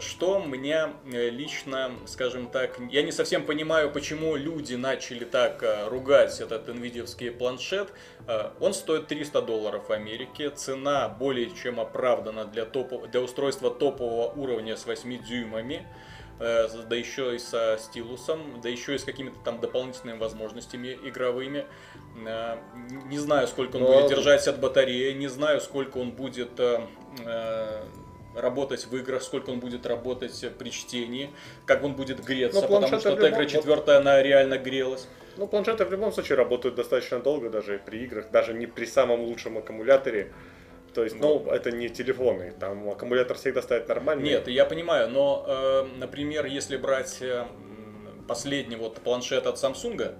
[0.00, 5.88] Что мне э, лично, скажем так, я не совсем понимаю, почему люди начали так э,
[5.88, 7.92] ругать этот NVIDIA планшет.
[8.26, 10.50] Э, Он стоит 300 долларов в Америке.
[10.50, 15.86] Цена более чем оправдана для, топов- для устройства топового уровня с 8 дюймами.
[16.38, 21.64] Да еще и со стилусом, да еще и с какими-то там дополнительными возможностями игровыми.
[22.14, 26.60] Не знаю, сколько он Но- будет держать от батареи, не знаю, сколько он будет
[28.36, 31.30] работать в играх, сколько он будет работать при чтении,
[31.64, 35.08] как он будет греться, Но потому планшет что любом- Tegra 4 она реально грелась.
[35.36, 39.20] Ну, планшеты в любом случае работают достаточно долго, даже при играх, даже не при самом
[39.20, 40.32] лучшем аккумуляторе.
[40.94, 44.24] То есть, ну, это не телефоны, там аккумулятор всегда стоит нормальный.
[44.24, 47.44] Нет, я понимаю, но, э, например, если брать э,
[48.26, 50.14] последний вот планшет от Samsung,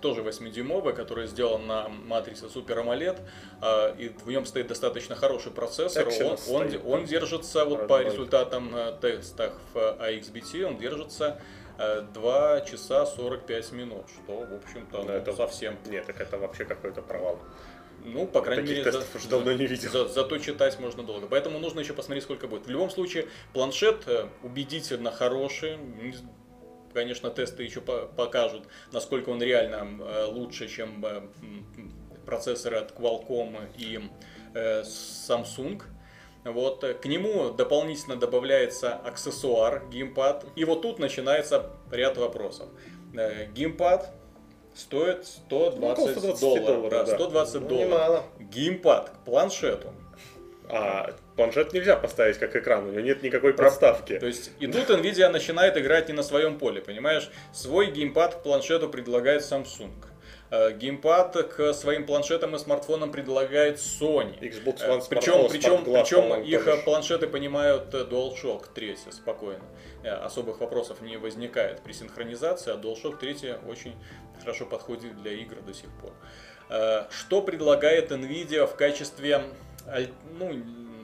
[0.00, 3.20] тоже 8-дюймовый, который сделан на матрице Super AMOLED,
[3.62, 7.06] э, и в нем стоит достаточно хороший процессор, он, он, стоит, он да.
[7.06, 11.40] держится, вот по результатам э, тестов в AXBT, он держится
[11.78, 16.64] э, 2 часа 45 минут, что, в общем-то, ну, это- совсем Нет, так это вообще
[16.64, 17.38] какой-то провал.
[18.04, 19.90] ну, по крайней Таких мере, тестов уже давно не видел.
[19.90, 21.26] за- зато читать можно долго.
[21.28, 22.66] Поэтому нужно еще посмотреть, сколько будет.
[22.66, 25.78] В любом случае, планшет э, убедительно хороший.
[26.94, 31.22] Конечно, тесты еще по- покажут, насколько он реально э, лучше, чем э,
[32.26, 34.00] процессоры от Qualcomm и
[34.54, 35.82] э, Samsung.
[36.44, 40.44] Вот, к нему дополнительно добавляется аксессуар, геймпад.
[40.56, 42.68] И вот тут начинается ряд вопросов.
[43.54, 44.12] Геймпад
[44.74, 46.66] стоит 120 Ну, около 120 долларов.
[46.66, 47.14] долларов, да, да.
[47.14, 47.88] 120 Ну, долларов.
[47.88, 48.24] немало.
[48.40, 49.92] Геймпад к планшету.
[50.68, 54.18] А планшет нельзя поставить как экран, у него нет никакой проставки.
[54.18, 57.30] То есть и тут Nvidia начинает играть не на своем поле, понимаешь?
[57.52, 59.92] Свой геймпад к планшету предлагает Samsung.
[60.52, 64.38] Э, Геймпад к своим планшетам и смартфонам предлагает Sony.
[64.38, 66.76] Xbox Э, One Причем, причем, причем их тоже.
[66.78, 69.64] э, планшеты понимают DualShock 3 спокойно.
[70.04, 73.94] Особых вопросов не возникает при синхронизации, а DualShock 3 очень
[74.40, 76.12] хорошо подходит для игр до сих пор.
[77.10, 79.44] Что предлагает Nvidia в качестве
[80.38, 80.52] ну,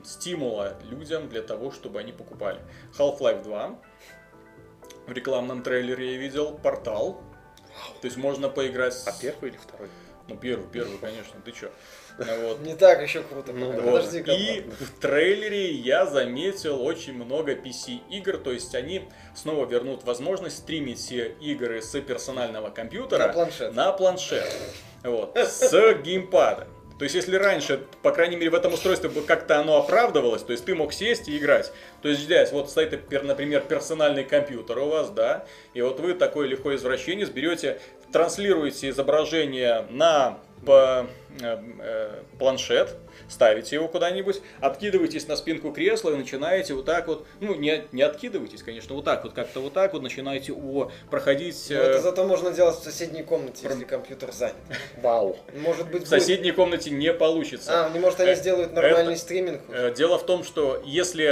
[0.03, 2.59] стимула людям для того, чтобы они покупали?
[2.97, 3.79] Half-Life 2.
[5.07, 7.21] В рекламном трейлере я видел портал.
[8.01, 9.07] То есть можно поиграть с...
[9.07, 9.89] А первый или второй?
[10.27, 11.69] Ну, первый, первый, конечно, ты чё?
[12.19, 12.59] Ну, Вот.
[12.59, 13.53] Не так еще круто.
[13.53, 13.71] Ну.
[13.71, 13.85] Вот.
[13.85, 14.31] Подожди-ка.
[14.31, 20.99] И в трейлере я заметил очень много PC-игр, то есть они снова вернут возможность стримить
[20.99, 23.73] все игры с персонального компьютера На планшет.
[23.73, 24.45] на планшет.
[25.03, 25.71] Вот, с
[26.03, 26.67] геймпада.
[26.99, 30.65] То есть, если раньше, по крайней мере, в этом устройстве как-то оно оправдывалось, то есть
[30.65, 31.71] ты мог сесть и играть.
[32.01, 32.91] То есть здесь вот стоит,
[33.23, 37.79] например, персональный компьютер у вас, да, и вот вы такой лихой извращенец берете,
[38.11, 41.07] транслируете изображение на по-
[41.41, 42.95] э, э, планшет,
[43.27, 48.01] ставите его куда-нибудь, откидываетесь на спинку кресла и начинаете вот так вот, ну не, не
[48.01, 51.99] откидывайтесь, конечно, вот так вот, как-то вот так вот начинаете о, проходить Ну, э, это
[52.01, 54.55] зато можно делать в соседней комнате, если компьютер занят.
[55.01, 55.37] Вау.
[55.55, 57.85] Может быть, в будет- соседней комнате не получится.
[57.87, 59.61] А, не может, они Э, сделают нормальный это- стриминг.
[59.69, 61.25] Э, Дело в том, что если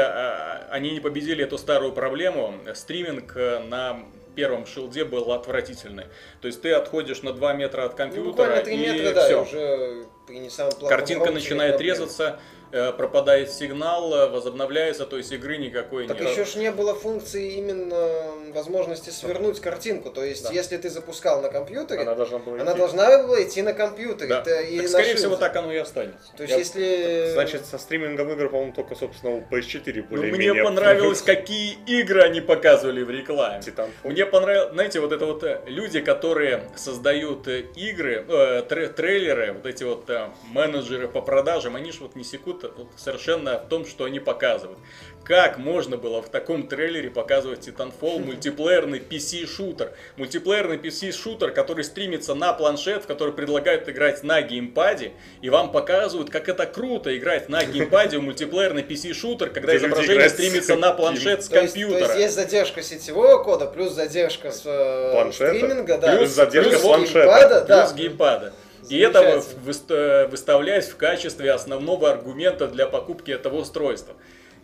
[0.69, 3.99] они не победили эту старую проблему, стриминг на
[4.38, 6.05] первом шилде был отвратительный.
[6.41, 9.23] То есть ты отходишь на 2 метра от Ну, компьютера буквально 3 и метра, да,
[9.23, 9.41] и все.
[9.41, 12.39] уже при не плохом Картинка начинает резаться,
[12.72, 16.32] пропадает сигнал, э, возобновляется, то есть игры никакой Так нет.
[16.32, 18.09] еще ж не было функции именно
[18.53, 20.09] возможности свернуть картинку.
[20.09, 20.51] То есть, Да.
[20.51, 22.78] если ты запускал на компьютере, Она она, должна была идти.
[22.78, 24.30] должна была идти на компьютере.
[24.30, 24.61] Да.
[24.61, 25.18] и Так, скорее шилде.
[25.20, 26.32] всего, так оно и останется.
[26.36, 27.30] То есть, Я- если...
[27.34, 30.53] Значит, со стримингом игр, по-моему, только, собственно, у PS4 Ну, более-менее...
[30.53, 33.59] мне понравилось, какие игры они показывали в рекламе.
[33.61, 33.89] Titanfall.
[34.11, 39.53] Мне понравилось, знаете, вот это вот э, люди, которые создают э, игры, э, тре- трейлеры,
[39.53, 43.67] вот эти вот э, менеджеры по продажам, они же вот не секут вот совершенно в
[43.67, 44.79] том, что они показывают.
[45.23, 49.91] Как можно было в таком трейлере показывать Titanfall мультиплеерный PC-шутер?
[50.15, 56.29] Мультиплеерный PC-шутер, который стримится на планшет, в который предлагают играть на геймпаде, и вам показывают,
[56.29, 61.43] как это круто играть на геймпаде в мультиплеерный PC-шутер, когда Где изображение стримится на планшет
[61.43, 62.05] с то есть, компьютера.
[62.07, 66.15] то есть, есть задержка сетевого кода, плюс задержка с э, Планшета, стриминга, да.
[66.15, 67.19] плюс задержка плюс с планшета.
[67.19, 67.81] геймпада, да.
[67.81, 68.53] плюс геймпада.
[68.89, 69.63] И это вы- Замечательно.
[69.65, 74.15] выста- выставлять в качестве основного аргумента для покупки этого устройства.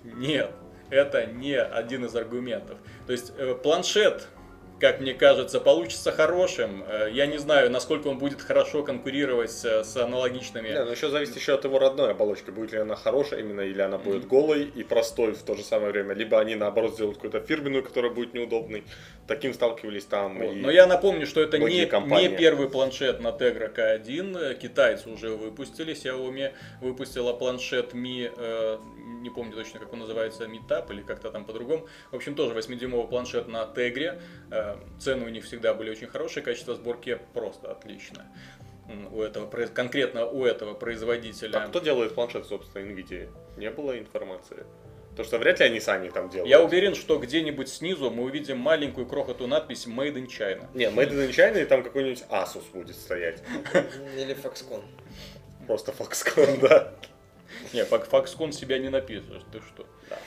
[0.04, 0.52] Нет,
[0.90, 2.78] это не один из аргументов.
[3.08, 4.28] То есть э, планшет,
[4.84, 6.84] как мне кажется, получится хорошим.
[6.86, 10.68] Э, Я не знаю, насколько он будет хорошо конкурировать э, с аналогичными.
[10.68, 12.50] Не, ну еще зависит еще от его родной оболочки.
[12.52, 15.94] Будет ли она хорошая именно, или она будет голой и простой в то же самое
[15.94, 16.14] время.
[16.14, 18.84] Либо они, наоборот, сделают какую-то фирменную, которая будет неудобной.
[19.26, 20.38] Таким сталкивались там.
[20.40, 20.54] Вот.
[20.54, 22.28] и- Но я напомню, что это не, компании.
[22.28, 24.56] не первый планшет на Tegra K1.
[24.56, 25.94] Китайцы уже выпустили.
[25.94, 28.78] Xiaomi выпустила планшет Mi, э,
[29.22, 31.88] не помню точно, как он называется, Mi Tab или как-то там по-другому.
[32.12, 34.20] В общем, тоже 8-дюймовый планшет на Tegra.
[34.52, 38.26] Э, цены у них всегда были очень хорошие, качество сборки просто отличное.
[39.12, 41.58] У этого, конкретно у этого производителя.
[41.58, 43.30] А кто делает планшет, собственно, NVIDIA?
[43.58, 44.66] Не было информации.
[45.16, 46.50] То что вряд ли они сами там делают.
[46.50, 50.68] Я уверен, что где-нибудь снизу мы увидим маленькую крохотую надпись Made in China.
[50.74, 53.44] Не, Made in China и там какой-нибудь Asus будет стоять.
[54.18, 54.84] Или Foxconn.
[55.68, 56.94] Просто Foxconn, да.
[57.74, 59.86] Не, Fox- Foxconn себя не напишешь, ты что?
[60.10, 60.18] Да.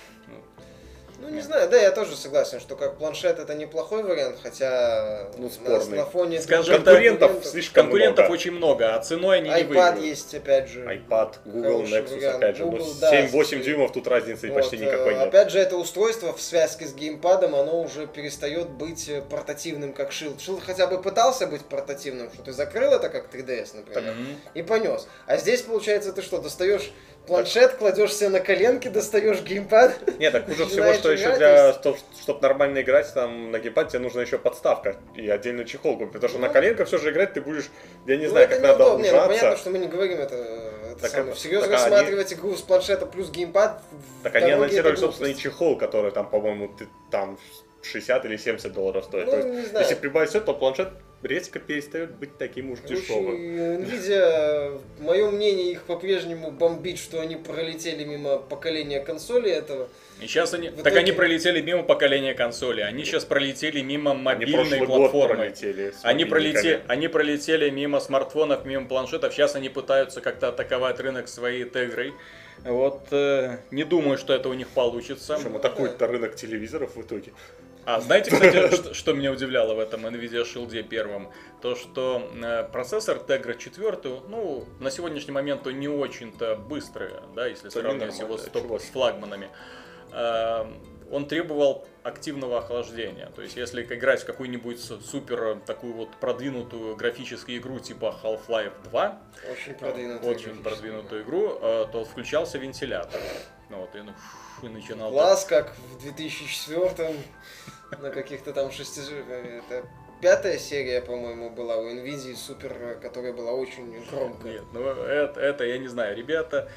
[1.21, 1.29] Ну.
[1.29, 5.45] Ну, не знаю, да, я тоже согласен, что как планшет это неплохой вариант, хотя Ну,
[5.45, 5.99] на, спорный.
[5.99, 8.33] на фоне Скажем так, Конкурентов слишком Конкурентов много.
[8.33, 9.99] очень много, а ценой они не iPad выиграют.
[10.03, 10.81] есть, опять же.
[10.85, 12.37] iPad, Google, Nexus, вариант.
[12.37, 13.63] опять же, ну, Google, да, 7-8 слушай.
[13.63, 15.29] дюймов тут разницы Вот, почти никакой э, нет.
[15.29, 20.11] Опять же, это устройство в связке с геймпадом, оно уже перестает быть э, портативным, как
[20.11, 20.39] Shield.
[20.39, 24.37] Shield хотя бы пытался быть портативным, что ты закрыл это как 3DS, например, Мгм.
[24.55, 25.09] и понес.
[25.27, 26.93] А здесь, получается, ты что, достаешь
[27.27, 30.19] планшет, кладешь себе на коленки, достаешь геймпад.
[30.19, 33.91] Нет, так хуже всего, что еще для, то чтобы, чтобы нормально играть там на геймпаде,
[33.91, 36.13] тебе нужна еще подставка и отдельный чехол купить.
[36.13, 36.53] Потому что на Ну.
[36.53, 37.69] коленках все же играть ты будешь,
[38.07, 38.97] я не Ну, знаю, как надо неудобно.
[39.05, 39.29] Ну, ужаться.
[39.29, 42.63] понятно, что мы не говорим это, это Так самое, всерьез так они- рассматривать игру с
[42.63, 43.83] планшета плюс геймпад.
[44.23, 45.43] Так они анонсировали собственный глупость.
[45.43, 47.39] чехол, который там, по-моему, ты, там
[47.83, 49.27] 60 или 70 долларов стоит.
[49.27, 49.85] Ну, То есть, не знаю.
[49.85, 50.89] если прибавить все, то планшет
[51.23, 53.37] резко перестает быть таким уж Короче, дешевым.
[53.83, 59.89] Nvidia, мое мнение, их по-прежнему бомбит, что они пролетели мимо поколения консоли этого.
[60.21, 64.13] И сейчас они, В так итоге- они пролетели мимо поколения консоли, они сейчас пролетели мимо
[64.13, 65.37] Они мобильной год платформы.
[65.37, 69.33] пролетели с Они, пролетели, они пролетели мимо смартфонов, мимо планшетов.
[69.35, 72.13] Сейчас они пытаются как-то атаковать рынок своей тегрой.
[72.65, 75.35] Вот э, не думаю, что это у них получится.
[75.37, 77.33] Почему такой-то рынок телевизоров в итоге?
[77.87, 81.31] А знаете, кстати, что, что меня удивляло в этом NVIDIA Shield первом?
[81.63, 87.47] То, что э, процессор Tegra 4, ну, на сегодняшний момент он не очень-то быстрый, да,
[87.47, 88.81] если Это сравнивать его с, топ- чувак.
[88.83, 89.51] с флагманами.
[90.13, 90.65] Э,
[91.13, 93.31] он требовал активного охлаждения.
[93.37, 98.73] То есть, если играть в какую-нибудь супер э, такую вот продвинутую графическую игру типа Half-Life
[98.91, 99.19] 2,
[99.53, 100.29] Очень продвинутый.
[100.29, 103.21] очень продвинутую игру, э, то включался вентилятор.
[103.71, 104.13] Ну, вот, и, ну,
[104.63, 105.11] и начинал...
[105.13, 107.15] так- Класс, как в 2004
[108.01, 109.01] на каких-то там шести...
[109.01, 109.87] Это
[110.21, 114.53] пятая серия, по-моему, была у Nvidia супер, которая была очень громкая.
[114.55, 116.71] Нет, ну это, это я не знаю, ребята.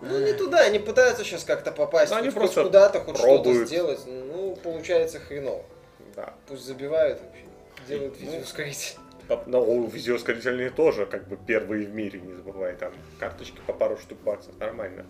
[0.00, 3.64] Ну не туда, они пытаются сейчас как-то попасть, Да, они хоть просто куда-то, хоть что-то
[3.64, 4.00] сделать.
[4.06, 5.64] Ну, получается хреново.
[6.14, 6.34] Да.
[6.46, 7.44] Пусть забивают вообще.
[7.88, 8.96] Делают Ну, видеоускоритель.
[9.46, 13.96] Но у видеоускорительные тоже как бы первые в мире, не забывай, там карточки по пару
[13.96, 15.06] штук баксов, нормально.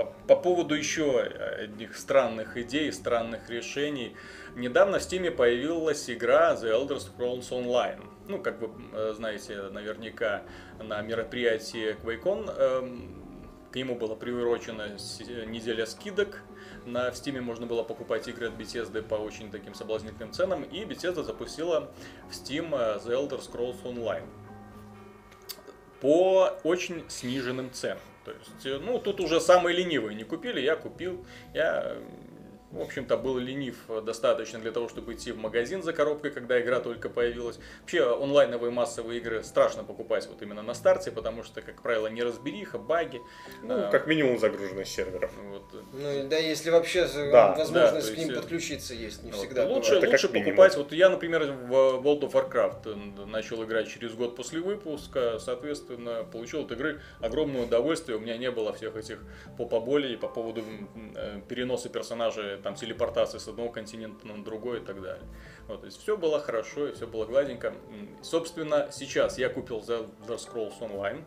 [0.00, 4.16] По, по поводу еще одних странных идей, странных решений.
[4.56, 8.02] Недавно в Steam появилась игра The Elder Scrolls Online.
[8.26, 10.42] Ну, как вы э, знаете, наверняка
[10.78, 13.14] на мероприятии QuakeCon эм,
[13.70, 14.96] к нему была приурочена
[15.46, 16.42] неделя скидок.
[16.86, 20.62] На в Steam можно было покупать игры от Bethesda по очень таким соблазнительным ценам.
[20.62, 21.90] И Bethesda запустила
[22.30, 24.24] в Steam э, The Elder Scrolls Online
[26.00, 27.98] по очень сниженным ценам.
[28.32, 31.24] То есть, э, ну, тут уже самые ленивые не купили, я купил.
[31.54, 31.96] Я,
[32.70, 36.60] в общем-то, был ленив э, достаточно для того, чтобы идти в магазин за коробкой, когда
[36.60, 37.58] игра только появилась.
[37.80, 42.78] Вообще, онлайновые массовые игры страшно покупать вот именно на старте, потому что, как правило, неразбериха,
[42.78, 43.20] баги.
[43.62, 45.32] Ну, э, как минимум загруженность серверов.
[45.48, 49.32] вот, Ну да, если вообще Да, возможность да, к ним есть, э, подключиться есть, не
[49.32, 49.40] Вот.
[49.40, 49.66] всегда.
[49.66, 50.04] лучше бывает.
[50.04, 50.76] Это лучше покупать.
[50.76, 56.62] Вот я, например, в World of Warcraft начал играть через год после выпуска, соответственно, получил
[56.62, 58.16] от игры огромное удовольствие.
[58.16, 59.18] У меня не было всех этих
[59.58, 60.62] попоболей по поводу
[61.48, 65.26] переноса персонажей, там телепортации с одного континента на другой и так далее.
[65.68, 67.74] Вот, то есть все было хорошо и все было гладенько.
[68.22, 71.24] Собственно, сейчас я купил The Elder Scrolls Online.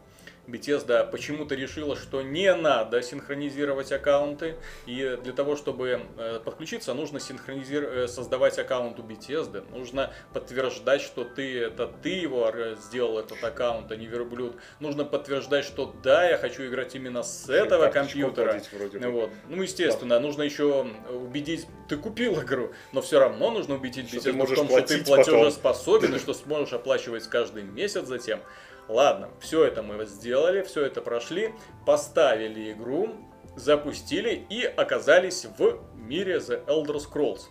[0.48, 7.20] Bethesda почему-то решила, что не надо синхронизировать аккаунты, и для того, чтобы э, подключиться, нужно
[7.20, 13.42] синхронизировать, создавать аккаунт у Bethesda, нужно подтверждать, что ты это ты его ор- сделал этот
[13.44, 14.56] аккаунт, а не верблюд.
[14.80, 18.62] Нужно подтверждать, что да, я хочу играть именно с этого компьютера.
[19.10, 19.30] Вот.
[19.48, 24.46] Ну, естественно, нужно еще убедить, ты купил игру, но все равно нужно убедить Что Bethesda
[24.46, 28.42] в том, что ты платежеспособен и что сможешь оплачивать каждый месяц затем.
[28.90, 31.54] Ладно, все это мы сделали, все это прошли,
[31.86, 33.10] поставили игру,
[33.56, 37.42] запустили и оказались в мире The Elder Scrolls.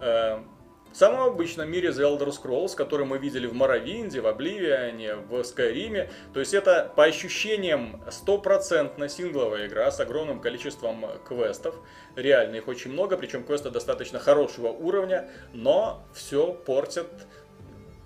[0.00, 0.40] Э,
[0.92, 5.42] В самом обычном мире The Elder Scrolls, который мы видели в Моровинде, в Обливиане, в
[5.42, 6.08] Скайриме.
[6.32, 11.74] То есть это по ощущениям стопроцентно сингловая игра с огромным количеством квестов.
[12.14, 17.08] Реально их очень много, причем квесты достаточно хорошего уровня, но все портят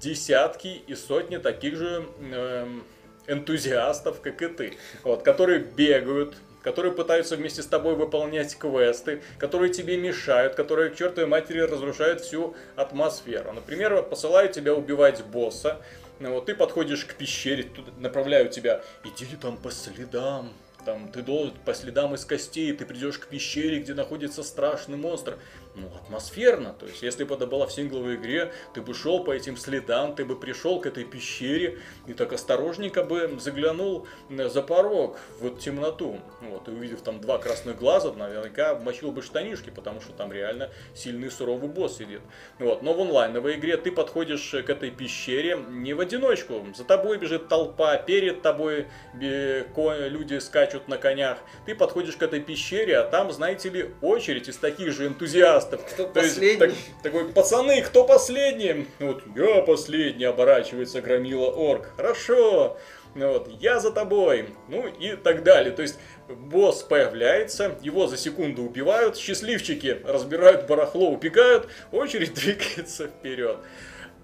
[0.00, 2.84] десятки и сотни таких же эм,
[3.26, 9.72] энтузиастов, как и ты, вот, которые бегают, которые пытаются вместе с тобой выполнять квесты, которые
[9.72, 13.52] тебе мешают, которые к чертовой матери разрушают всю атмосферу.
[13.52, 15.80] Например, посылают тебя убивать босса,
[16.20, 20.52] ну, вот ты подходишь к пещере, туда направляют тебя, иди там по следам
[20.88, 25.36] там, ты должен по следам из костей, ты придешь к пещере, где находится страшный монстр.
[25.80, 26.72] Ну, атмосферно.
[26.72, 30.14] То есть, если бы это было в сингловой игре, ты бы шел по этим следам,
[30.16, 35.56] ты бы пришел к этой пещере и так осторожненько бы заглянул э, за порог в
[35.58, 36.18] темноту.
[36.40, 40.70] Вот, и увидев там два красных глаза, наверняка мочил бы штанишки, потому что там реально
[40.94, 42.22] сильный суровый босс сидит.
[42.58, 46.66] Вот, но в онлайновой игре ты подходишь к этой пещере не в одиночку.
[46.76, 51.38] За тобой бежит толпа, перед тобой люди скачут на конях.
[51.66, 55.67] Ты подходишь к этой пещере, а там, знаете ли, очередь из таких же энтузиастов.
[55.76, 56.46] Кто То последний?
[56.46, 56.70] Есть, так,
[57.02, 58.86] такой, пацаны, кто последний?
[58.98, 61.90] Вот, я последний, оборачивается громила орк.
[61.96, 62.78] Хорошо.
[63.14, 65.72] Вот, я за тобой, ну и так далее.
[65.72, 65.98] То есть
[66.28, 73.58] босс появляется, его за секунду убивают, счастливчики разбирают барахло, убегают, очередь двигается вперед.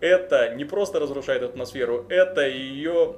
[0.01, 3.17] Это не просто разрушает атмосферу, это ее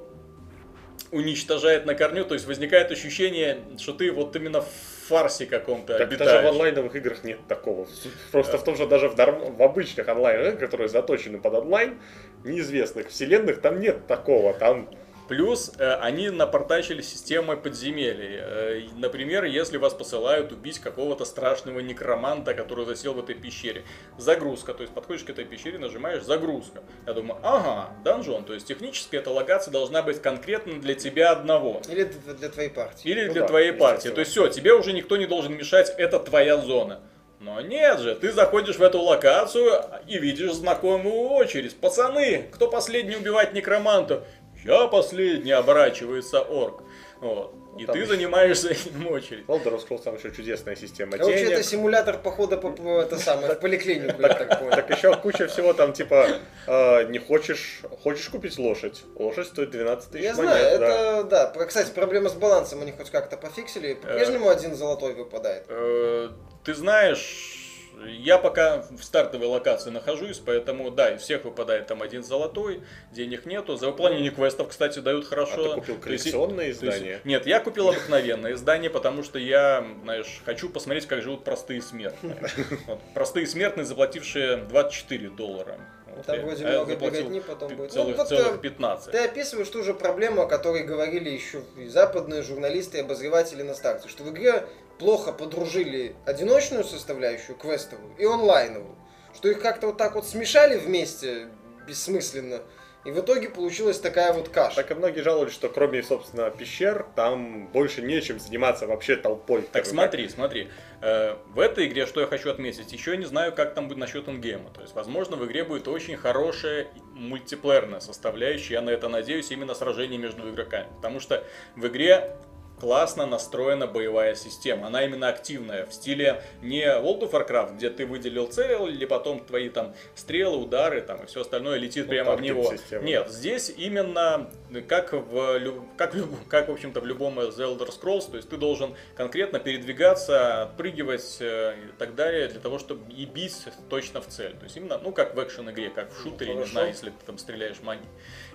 [1.11, 4.69] уничтожает на корню, то есть возникает ощущение, что ты вот именно в
[5.07, 6.31] фарсе каком-то так обитаешь.
[6.31, 7.87] даже в онлайновых играх нет такого.
[8.31, 9.55] Просто в том же даже в, норм...
[9.55, 11.99] в обычных онлайн играх, которые заточены под онлайн,
[12.43, 14.53] неизвестных вселенных, там нет такого.
[14.53, 14.89] Там
[15.27, 18.37] Плюс э, они напортачили системой подземелий.
[18.39, 23.83] Э, например, если вас посылают убить какого-то страшного некроманта, который засел в этой пещере.
[24.17, 26.81] Загрузка, то есть подходишь к этой пещере, нажимаешь загрузка.
[27.05, 31.81] Я думаю, ага, данжон, то есть технически эта локация должна быть конкретно для тебя одного.
[31.89, 33.09] Или для твоей партии.
[33.09, 34.09] Или ну, для да, твоей партии.
[34.09, 37.01] То есть все, тебе уже никто не должен мешать, это твоя зона.
[37.39, 41.75] Но нет же, ты заходишь в эту локацию и видишь знакомую очередь.
[41.75, 44.23] Пацаны, кто последний убивать некроманта?
[44.67, 46.83] Я последний, оборачивается орк.
[47.21, 47.53] Вот.
[47.77, 48.11] И там ты еще...
[48.11, 49.45] занимаешься этим очередь.
[49.45, 51.25] Elder Scrolls там еще чудесная система денег.
[51.25, 54.71] Вообще это симулятор похода по, по это самое, в поликлинику, я так понял.
[54.71, 56.27] Так еще куча всего там, типа,
[56.67, 59.03] э, не хочешь, хочешь купить лошадь.
[59.15, 61.65] Лошадь стоит 12 тысяч Я знаю, это, да.
[61.65, 63.93] Кстати, проблема с балансом они хоть как-то пофиксили.
[63.93, 65.65] По-прежнему один золотой выпадает.
[65.69, 66.29] Э,
[66.63, 67.66] ты знаешь,
[68.05, 72.81] я пока в стартовой локации нахожусь, поэтому да, из всех выпадает там один золотой,
[73.11, 73.75] денег нету.
[73.75, 75.65] За выполнение квестов, кстати, дают хорошо.
[75.65, 77.11] А ты купил коллекционное есть, издание?
[77.13, 81.81] Есть, нет, я купил обыкновенное издание, потому что я, знаешь, хочу посмотреть, как живут простые
[81.81, 82.37] смертные.
[82.87, 85.79] Вот, простые смертные, заплатившие 24 доллара.
[86.25, 87.91] Там вроде а много беготни потом будет.
[87.91, 89.11] Целых, ну, вот целых 15.
[89.11, 93.73] Ты описываешь ту же проблему, о которой говорили еще и западные журналисты и обозреватели на
[93.73, 94.67] старте, что в игре
[94.99, 98.95] плохо подружили одиночную составляющую, квестовую, и онлайновую.
[99.35, 101.49] Что их как-то вот так вот смешали вместе
[101.87, 102.61] бессмысленно.
[103.05, 104.75] И в итоге получилась такая вот каша.
[104.75, 109.61] Так и многие жаловались, что кроме, собственно, пещер, там больше нечем заниматься вообще толпой.
[109.71, 110.35] Так смотри, так.
[110.35, 110.69] смотри.
[111.01, 114.27] Э, в этой игре, что я хочу отметить, еще не знаю, как там будет насчет
[114.27, 114.71] ингейма.
[114.71, 118.73] То есть, возможно, в игре будет очень хорошая мультиплеерная составляющая.
[118.73, 120.89] Я на это надеюсь, именно сражение между игроками.
[120.97, 121.45] Потому что
[121.77, 122.35] в игре
[122.79, 124.87] классно настроена боевая система.
[124.87, 129.43] Она именно активная, в стиле не World of Warcraft, где ты выделил цель, или потом
[129.43, 132.71] твои там стрелы, удары там, и все остальное летит ну, прямо в него.
[132.71, 134.49] Система, Нет, здесь именно
[134.87, 136.15] как в, как,
[136.49, 141.37] как, в общем-то, в любом The Elder Scrolls, то есть ты должен конкретно передвигаться, отпрыгивать
[141.39, 144.53] э, и так далее, для того, чтобы и бить точно в цель.
[144.55, 147.25] То есть именно, ну, как в экшен-игре, как в шутере, ну, не знаю, если ты
[147.25, 148.09] там стреляешь магией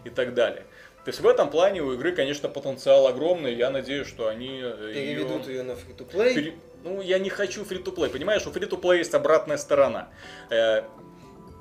[0.05, 0.65] и так далее.
[1.05, 3.55] То есть в этом плане у игры, конечно, потенциал огромный.
[3.55, 6.35] Я надеюсь, что они э, переведут ее, ее на фри-то-плей.
[6.35, 6.55] Пере...
[6.85, 8.09] Ну, я не хочу фри-то-плей.
[8.09, 10.11] Понимаешь, у фри-то-плей есть обратная сторона.
[10.49, 10.83] Э,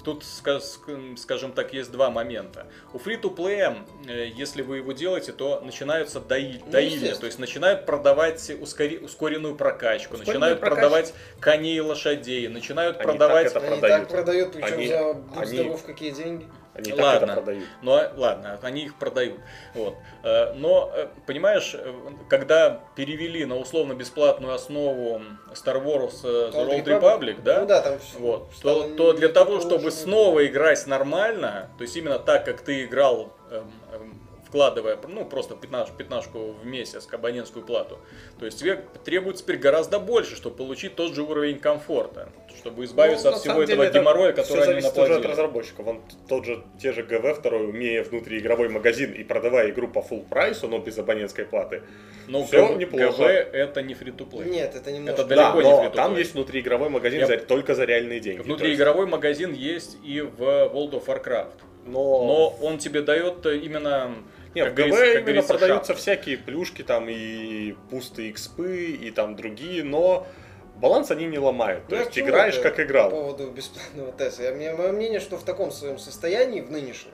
[0.04, 2.68] тут, скажем так, есть два момента.
[2.94, 3.78] У фри-то-плея,
[4.08, 9.56] э, если вы его делаете, то начинаются ну, доильня, то есть начинают продавать ускори, ускоренную
[9.56, 10.82] прокачку, Ускоренную начинают прокачку.
[10.82, 13.54] продавать коней и лошадей, начинают они продавать...
[13.54, 14.02] Так это они продают.
[14.02, 15.78] так продают, причем они, за будь они...
[15.88, 16.46] какие деньги.
[16.74, 17.66] Они ладно, так это продают.
[17.82, 19.40] Но, ладно, они их продают.
[19.74, 19.96] Вот.
[20.24, 21.94] Э, но, э, понимаешь, э,
[22.30, 25.22] когда перевели на условно-бесплатную основу
[25.54, 29.92] Star Wars The Old Republic, да, ну, да там вот, то, то для того, чтобы
[29.92, 34.11] снова играть нормально, то есть именно так, как ты играл эм, эм,
[34.52, 38.00] вкладывая, ну, просто пятнаш, пятнашку в месяц, абонентскую плату.
[38.38, 42.28] То есть тебе требуется теперь гораздо больше, чтобы получить тот же уровень комфорта,
[42.58, 45.14] чтобы избавиться ну, от всего этого деле, геморроя, который они наплодили.
[45.14, 45.88] уже от разработчиков.
[45.88, 50.28] Он тот же, те же ГВ второй, умея внутриигровой магазин и продавая игру по full
[50.28, 51.84] прайсу, но без абонентской платы.
[52.28, 53.12] Но все ГВ, неплохо.
[53.12, 54.50] ГВ это не фри to play.
[54.50, 55.22] Нет, это немножко.
[55.22, 57.28] Это далеко да, не free там есть внутриигровой магазин Я...
[57.28, 58.42] за, только за реальные деньги.
[58.42, 59.12] Внутриигровой есть...
[59.12, 61.72] магазин есть и в World of Warcraft.
[61.86, 61.94] Но...
[61.94, 64.16] но он тебе дает именно
[64.54, 70.28] нет, в ГВ именно продаются всякие плюшки, там и пустые экспы, и там другие, но
[70.76, 71.88] баланс они не ломают.
[71.88, 73.10] То ну, есть играешь как играл.
[73.10, 74.44] По поводу бесплатного теста.
[74.44, 77.14] Я, мое мнение, что в таком своем состоянии, в нынешнем,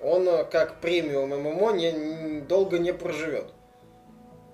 [0.00, 3.52] он э, как премиум ММО не, долго не проживет.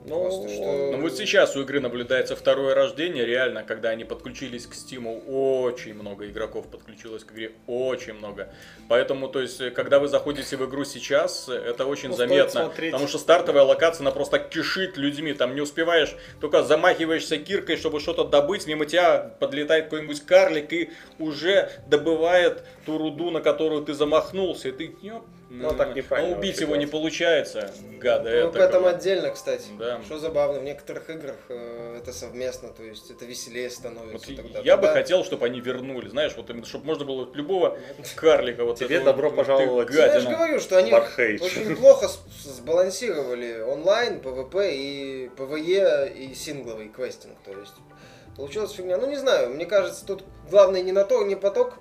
[0.08, 4.66] Ну, Просто что- Ну вот сейчас у игры наблюдается второе рождение, реально, когда они подключились
[4.66, 8.48] к Стиму, очень много игроков подключилось к игре, очень много.
[8.88, 12.92] Поэтому, то есть, когда вы заходите в игру сейчас, это очень Ну, заметно, смотреть.
[12.92, 17.98] потому что стартовая локация, она просто кишит людьми, там не успеваешь, только замахиваешься киркой, чтобы
[17.98, 23.92] что-то добыть, мимо тебя подлетает какой-нибудь карлик и уже добывает ту руду, на которую ты
[23.92, 27.70] замахнулся, и ты, ёп, Ну, так неправильно а убить вообще его не получается,
[28.00, 28.62] гада Ну, об этакого.
[28.68, 29.68] этом отдельно, кстати.
[29.78, 30.02] Да.
[30.02, 34.58] Что забавно, в некоторых играх э, это совместно, то есть это веселее становится тогда.
[34.60, 37.78] я бы хотел, чтобы они вернули, знаешь, вот чтобы можно было любого
[38.16, 39.88] карлика вот Тебе этого добро вот, пожаловать.
[39.88, 42.08] ты Ну, Я же говорю, что они очень плохо
[42.42, 47.36] сбалансировали онлайн, PvP и PvE и сингловый квестинг.
[47.44, 47.74] То есть
[48.36, 48.98] получилась фигня.
[48.98, 51.78] Ну не знаю, мне кажется, тут главное не на то, не поток.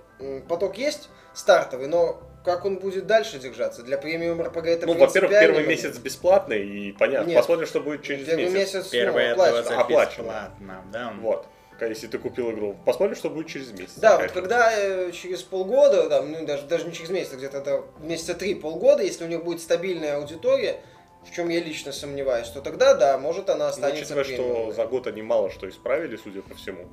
[0.48, 3.84] Поток есть стартовый, но как он будет дальше держаться?
[3.84, 5.68] Для премиум РПГ это Ну, во-первых, первый момент.
[5.68, 7.28] месяц бесплатный, и понятно.
[7.28, 7.38] Нет.
[7.38, 8.76] Посмотрим, что будет через Первый месяц.
[8.76, 9.82] месяц Первое ну, оплачено.
[9.82, 10.24] оплачено.
[10.24, 11.14] Бесплатно, да.
[11.20, 11.48] Вот.
[11.82, 12.78] Если ты купил игру.
[12.86, 13.96] Посмотрим, что будет через месяц.
[13.98, 17.62] Да, вот когда э, через полгода, там, ну даже, даже не через месяц, а где-то
[17.62, 20.78] до месяца три полгода, если у них будет стабильная аудитория,
[21.30, 24.86] в чем я лично сомневаюсь, то тогда да, может она Ну, останется учитывая, что за
[24.86, 26.88] год они мало что исправили, судя по всему.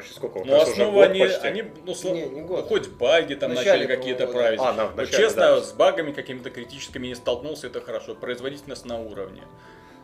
[0.00, 0.38] Почти сколько?
[0.44, 1.46] Ну, год они, почти.
[1.46, 2.60] они ну, сл- Не, не год.
[2.60, 4.60] ну, хоть баги там В начале, начали какие-то по-моему, править.
[4.62, 5.60] А, да, в Вот начале, честно, да.
[5.60, 8.14] с багами какими-то критическими не столкнулся, это хорошо.
[8.14, 9.42] Производительность на уровне.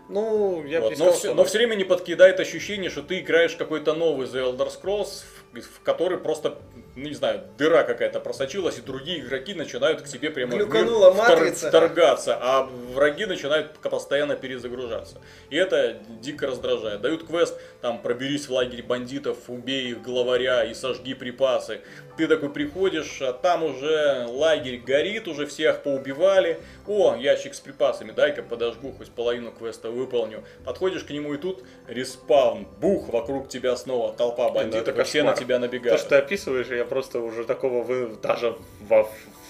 [0.08, 3.94] Ну, я Вот, Но, все, но все время не подкидает ощущение, что ты играешь какой-то
[3.94, 5.22] новый The Elder Scrolls,
[5.52, 6.58] в, в который просто,
[6.96, 10.66] ну, не знаю, дыра какая-то просочилась, и другие игроки начинают к тебе прямо в мир
[10.66, 11.68] Глюканула втор- матрица.
[11.68, 15.20] вторгаться, а враги начинают постоянно перезагружаться.
[15.50, 17.00] И это дико раздражает.
[17.00, 21.80] Дают квест, там, проберись в лагерь бандитов, убей их главаря и сожги припасы.
[22.16, 26.60] Ты такой приходишь, а там уже лагерь горит, уже всех поубивали.
[26.86, 30.44] О, ящик с припасами, дай-ка подожгу, хоть половину квеста выполню.
[30.64, 35.04] Подходишь к нему и тут респаун, бух, вокруг тебя снова толпа ну бандитов, это и
[35.04, 36.00] все на тебя То, набегают.
[36.00, 39.08] что ты описываешь, я просто уже такого вы- даже во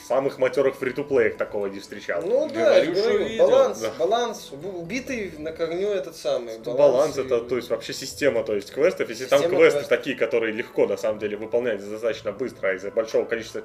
[0.08, 2.22] самых матерых фри-то-плеях такого не встречал.
[2.22, 3.90] Ну да, я Говорю, говорю, видел, баланс, да.
[3.98, 6.58] баланс, уб- убитый на корню этот самый.
[6.58, 9.08] Баланс, и- это, то есть вообще система, то есть квестов.
[9.08, 9.98] Если там Система квесты квестов.
[9.98, 13.62] такие, которые легко на самом деле выполняются достаточно быстро, а из-за большого количества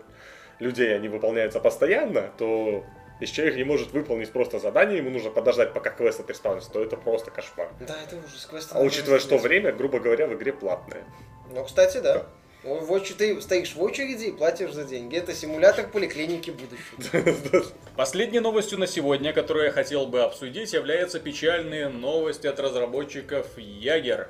[0.60, 2.86] людей они выполняются постоянно, то
[3.20, 6.96] если человек не может выполнить просто задание, ему нужно подождать, пока квест отреспаунится, то это
[6.96, 7.68] просто кошмар.
[7.86, 8.46] Да, это ужас.
[8.50, 11.04] квесты А учитывая, что время, грубо говоря, в игре платное.
[11.54, 12.28] Ну, кстати, да.
[12.64, 15.16] В очередь, ты стоишь в очереди и платишь за деньги.
[15.16, 17.64] Это симулятор поликлиники будущего.
[17.96, 24.30] Последней новостью на сегодня, которую я хотел бы обсудить, являются печальные новости от разработчиков Ягер,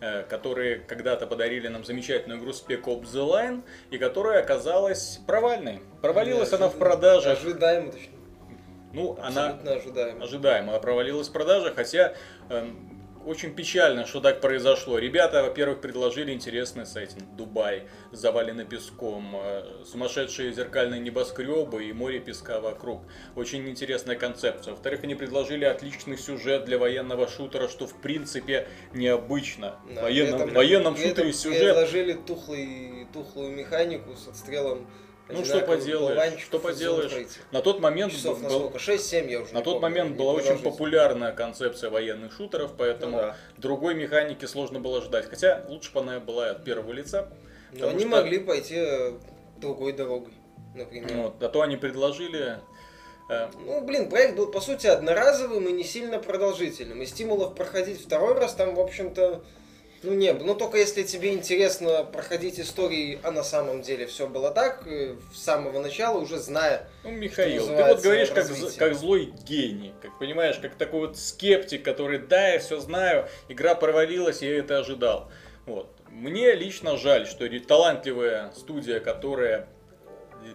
[0.00, 5.80] э, которые когда-то подарили нам замечательную игру Spec Ops The Line, и которая оказалась провальной.
[6.02, 7.38] Провалилась она в продажах.
[7.38, 8.12] Ожидаемо, точно.
[8.92, 10.24] Ну, она Абсолютно ожидаемо.
[10.24, 12.12] ожидаемо провалилась в продаже, хотя
[12.50, 12.89] эм,
[13.24, 14.98] очень печально, что так произошло.
[14.98, 17.24] Ребята, во-первых, предложили интересный сеттинг.
[17.36, 23.02] Дубай, заваленный песком, э, сумасшедшие зеркальные небоскребы и море песка вокруг.
[23.36, 24.72] Очень интересная концепция.
[24.72, 29.76] Во-вторых, они предложили отличный сюжет для военного шутера, что в принципе необычно.
[29.94, 34.86] Да, военном, этом- военном шутере сюжет Предложили тухлый, тухлую механику с отстрелом.
[35.32, 37.12] Ну, что поделаешь, что поделаешь.
[37.52, 38.78] На тот момент Часов на был- сколько?
[38.78, 43.22] 6-7 я уже На тот помню, момент была очень популярная концепция военных шутеров, поэтому Ну
[43.22, 43.36] да.
[43.56, 45.26] другой механики сложно было ждать.
[45.28, 47.28] Хотя лучше бы она была от первого лица.
[47.72, 49.12] Но они что- могли пойти э,
[49.58, 50.32] другой дорогой,
[50.74, 51.12] например.
[51.14, 52.58] Вот, а то они предложили...
[53.28, 57.00] э, Ну, блин, проект был, по сути, одноразовым и не сильно продолжительным.
[57.02, 59.44] И стимулов проходить второй раз там, в общем-то,
[60.02, 60.32] ну, не.
[60.32, 65.16] Ну, только если тебе интересно проходить истории, а на самом деле все было так, э,
[65.34, 66.88] с самого начала, уже зная.
[67.04, 68.46] Ну, Михаил, ты вот говоришь как,
[68.78, 73.74] как злой гений, как понимаешь, как такой вот скептик, который, да, я все знаю, игра
[73.74, 75.30] провалилась, я это ожидал.
[75.66, 75.88] Вот.
[76.08, 79.68] Мне лично жаль, что талантливая студия, которая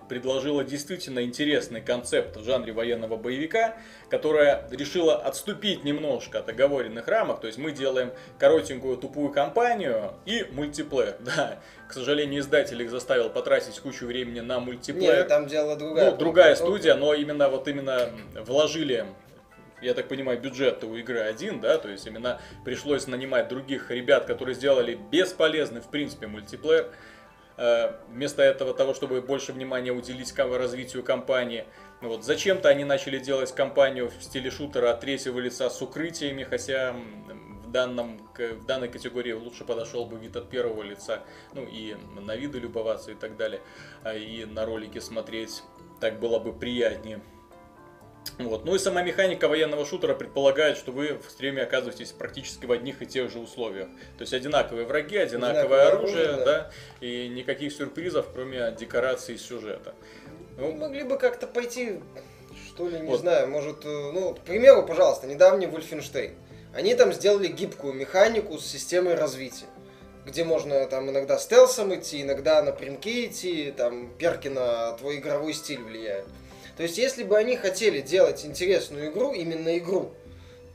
[0.09, 3.75] предложила действительно интересный концепт в жанре военного боевика,
[4.09, 7.41] которая решила отступить немножко от оговоренных рамок.
[7.41, 11.15] То есть мы делаем коротенькую тупую кампанию и мультиплеер.
[11.25, 11.59] Да,
[11.89, 15.17] к сожалению, издатель их заставил потратить кучу времени на мультиплеер.
[15.17, 16.11] Нет, там дело другая.
[16.11, 19.05] Ну, другая студия, но именно вот именно вложили,
[19.81, 24.25] я так понимаю, бюджет у игры один, да, то есть именно пришлось нанимать других ребят,
[24.25, 26.91] которые сделали бесполезный, в принципе, мультиплеер.
[27.57, 31.65] Э, Вместо этого, того, чтобы больше внимания уделить развитию компании,
[32.01, 36.43] ну вот зачем-то они начали делать компанию в стиле шутера от третьего лица с укрытиями,
[36.43, 41.95] хотя в, данном, в данной категории лучше подошел бы вид от первого лица, ну и
[42.15, 43.61] на виды любоваться и так далее,
[44.03, 45.63] а и на ролики смотреть,
[45.99, 47.21] так было бы приятнее.
[48.39, 48.65] Вот.
[48.65, 53.01] Ну и сама механика военного шутера предполагает, что вы в стриме оказываетесь практически в одних
[53.01, 53.87] и тех же условиях.
[54.17, 56.71] То есть одинаковые враги, одинаковое Одинаковое оружие, оружие, да,
[57.01, 59.93] и никаких сюрпризов, кроме декораций и сюжета.
[60.57, 61.99] Ну, Ну, могли бы как-то пойти,
[62.67, 63.19] что ли, не Вот.
[63.21, 66.33] знаю, может, э, ну, к примеру, пожалуйста, недавний Wolfenstein.
[66.73, 69.67] Они там сделали гибкую механику с системой развития,
[70.25, 75.81] где можно там иногда стелсом идти, иногда напрямки идти, там перки на твой игровой стиль
[75.81, 76.27] влияют.
[76.77, 80.11] То есть, если бы они хотели делать интересную игру, именно игру,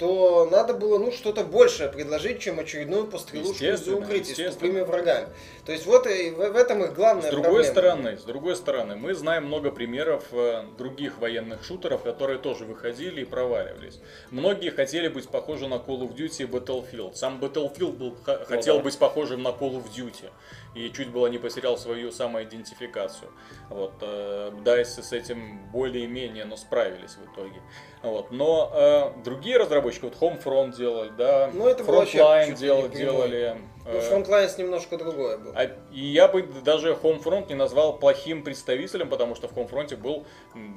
[0.01, 5.29] то надо было, ну, что-то большее предложить, чем очередную пострелушку Естественно, укрытия с тупыми врагами.
[5.67, 7.71] То есть, вот и в, в этом их главная С другой проблема.
[7.71, 13.21] стороны, с другой стороны, мы знаем много примеров э, других военных шутеров, которые тоже выходили
[13.21, 14.01] и проваливались.
[14.31, 17.15] Многие хотели быть похожи на Call of Duty и Battlefield.
[17.15, 18.85] Сам Battlefield был, х- хотел да.
[18.85, 20.31] быть похожим на Call of Duty
[20.75, 23.31] и чуть было не потерял свою самоидентификацию.
[23.69, 27.61] Вот, э, DICE с этим более-менее, но справились в итоге.
[28.03, 33.57] Вот, но э, другие разработчики, вот Homefront делали, да, Ну, это Frontline дел- делали.
[33.85, 35.53] Ну, э, Frontlines немножко другое было.
[35.55, 40.25] а- и я бы даже Homefront не назвал плохим представителем, потому что в Homefront был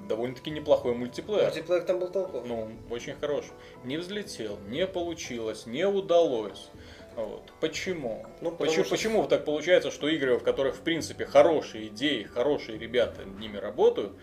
[0.09, 1.43] довольно-таки неплохой мультиплеер.
[1.45, 2.45] Мультиплеер там был толковый.
[2.45, 3.51] Ну, очень хороший.
[3.85, 6.71] Не взлетел, не получилось, не удалось.
[7.15, 7.43] Вот.
[7.61, 8.25] Почему?
[8.41, 12.77] Ну, почему, что- почему так получается, что игры, в которых, в принципе, хорошие идеи, хорошие
[12.79, 14.13] ребята ними работают,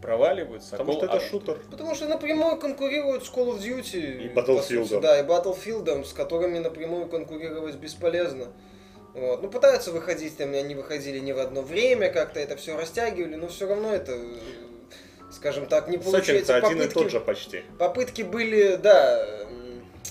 [0.00, 0.72] проваливаются?
[0.72, 1.60] Потому Call- что это а- шутер.
[1.70, 4.22] Потому что напрямую конкурируют с Call of Duty.
[4.22, 4.86] И Battlefield.
[4.86, 8.48] сути, Да, и Battlefield, с которыми напрямую конкурировать бесполезно.
[9.14, 9.42] Вот.
[9.42, 13.48] Ну, пытаются выходить, там, они выходили не в одно время, как-то это все растягивали, но
[13.48, 14.16] все равно это,
[15.32, 16.26] скажем так, не получается.
[16.46, 17.62] Сеттинг-то один и Попытки- тот же почти.
[17.78, 19.26] Попытки были, да,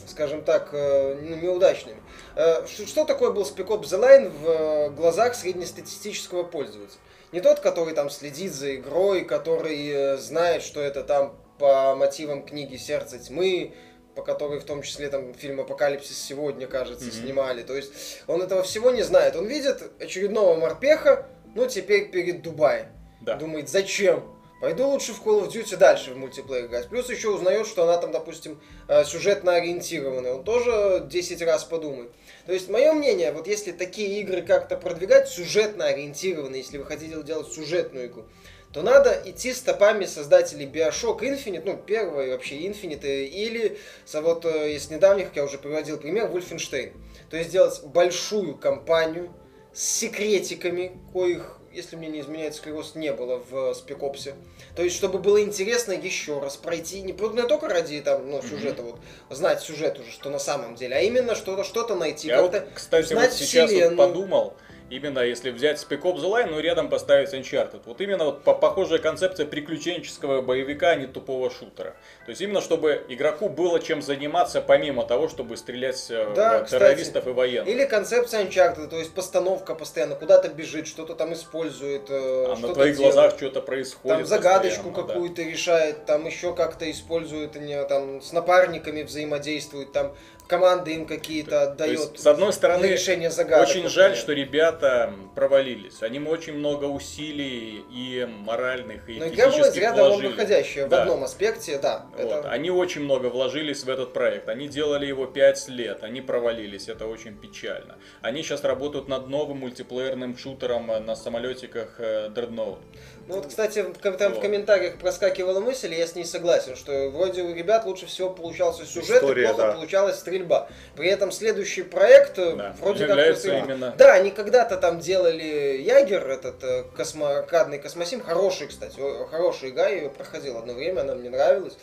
[0.08, 1.98] скажем так, э, ну, неудачными.
[2.36, 7.00] Э, Что, что такое был Spec Ops The Line в э, глазах среднестатистического пользователя?
[7.32, 12.46] Не тот, который там следит за игрой, который э, знает, что это там по мотивам
[12.46, 13.74] книги «Сердце тьмы»,
[14.16, 17.14] по которой в том числе там фильм «Апокалипсис сегодня», кажется, Мгм.
[17.14, 17.64] снимали.
[17.64, 17.92] То есть
[18.28, 19.36] он этого всего не знает.
[19.36, 22.88] Он видит очередного морпеха, ну теперь перед Дубаем.
[23.22, 23.36] Да.
[23.36, 24.24] Думает, зачем?
[24.62, 26.88] Пойду лучше в Call of Duty дальше в мультиплеер играть.
[26.88, 30.34] Плюс еще узнает, что она там, допустим, э, сюжетно ориентированная.
[30.36, 32.12] Он тоже 10 раз подумает.
[32.48, 37.22] То есть, мое мнение, вот если такие игры как-то продвигать, сюжетно ориентированные, если вы хотите
[37.22, 38.24] делать сюжетную игру,
[38.72, 43.78] то надо идти стопами создателей Bioshock Infinite, ну, первой вообще Infinite, или,
[44.14, 46.94] вот э, из недавних, как я уже приводил пример, Wolfenstein.
[47.30, 49.34] То есть, делать большую кампанию
[49.74, 54.36] с секретиками, коих, если мне не изменяет склероз, не было в Спекопсе.
[54.76, 58.84] То есть, чтобы было интересно еще раз пройти, не, не только ради там, ну, сюжета,
[58.84, 59.00] вот,
[59.30, 63.14] знать сюжет уже, что на самом деле, а именно что-то что найти, Я вот, кстати,
[63.14, 63.98] вот сейчас вот вселенную.
[63.98, 64.54] подумал,
[64.90, 67.82] именно если взять Spec Ops The Line, ну рядом поставить Uncharted.
[67.86, 71.96] Вот именно вот по- похожая концепция приключенческого боевика, а не тупого шутера.
[72.26, 76.64] То есть именно чтобы игроку было чем заниматься, помимо того, чтобы стрелять э, Да, в
[76.66, 76.80] кстати.
[76.82, 77.68] террористов и военных.
[77.74, 82.68] Или концепция Uncharted, то есть постановка постоянно, куда-то бежит, что-то там использует, э, А что-то
[82.70, 83.14] на твоих делает.
[83.16, 84.18] глазах что-то происходит.
[84.18, 85.14] Там загадочку постоянно, да.
[85.14, 87.54] какую-то решает, там еще как-то использует,
[87.90, 90.16] там с напарниками взаимодействует, там
[90.48, 92.20] команды им какие-то То отдает.
[92.20, 93.68] с одной стороны, для решения загадок.
[93.70, 96.02] Очень жаль, что ребята провалились.
[96.02, 100.28] Они очень много усилий и моральных, и Но игра была из ряда вложили.
[100.28, 100.98] выходящая Да.
[100.98, 102.06] в одном аспекте, да.
[102.18, 102.20] Вот.
[102.22, 102.50] Это...
[102.50, 104.50] Они очень много вложились в этот проект.
[104.50, 106.04] Они делали его 5 лет.
[106.04, 106.88] Они провалились.
[106.88, 107.98] Это очень печально.
[108.22, 112.80] Они сейчас работают над новым мультиплеерным шутером на самолетиках э, Dreadnought.
[113.28, 113.84] Ну вот, кстати,
[114.18, 118.06] там в комментариях проскакивала мысль, и я с ней согласен, что вроде у ребят лучше
[118.06, 119.74] всего получался сюжет, История, и плохо да.
[119.74, 120.70] получалась стрельба.
[120.96, 123.66] При этом следующий проект э, Да, вроде является как...
[123.66, 127.40] именно- Да, они когда-то там делали Ягер, этот э, космо...
[127.40, 128.98] аркадный космосим, хороший, кстати,
[129.30, 131.78] хорошая игра, я ее проходил одно время, она мне нравилась.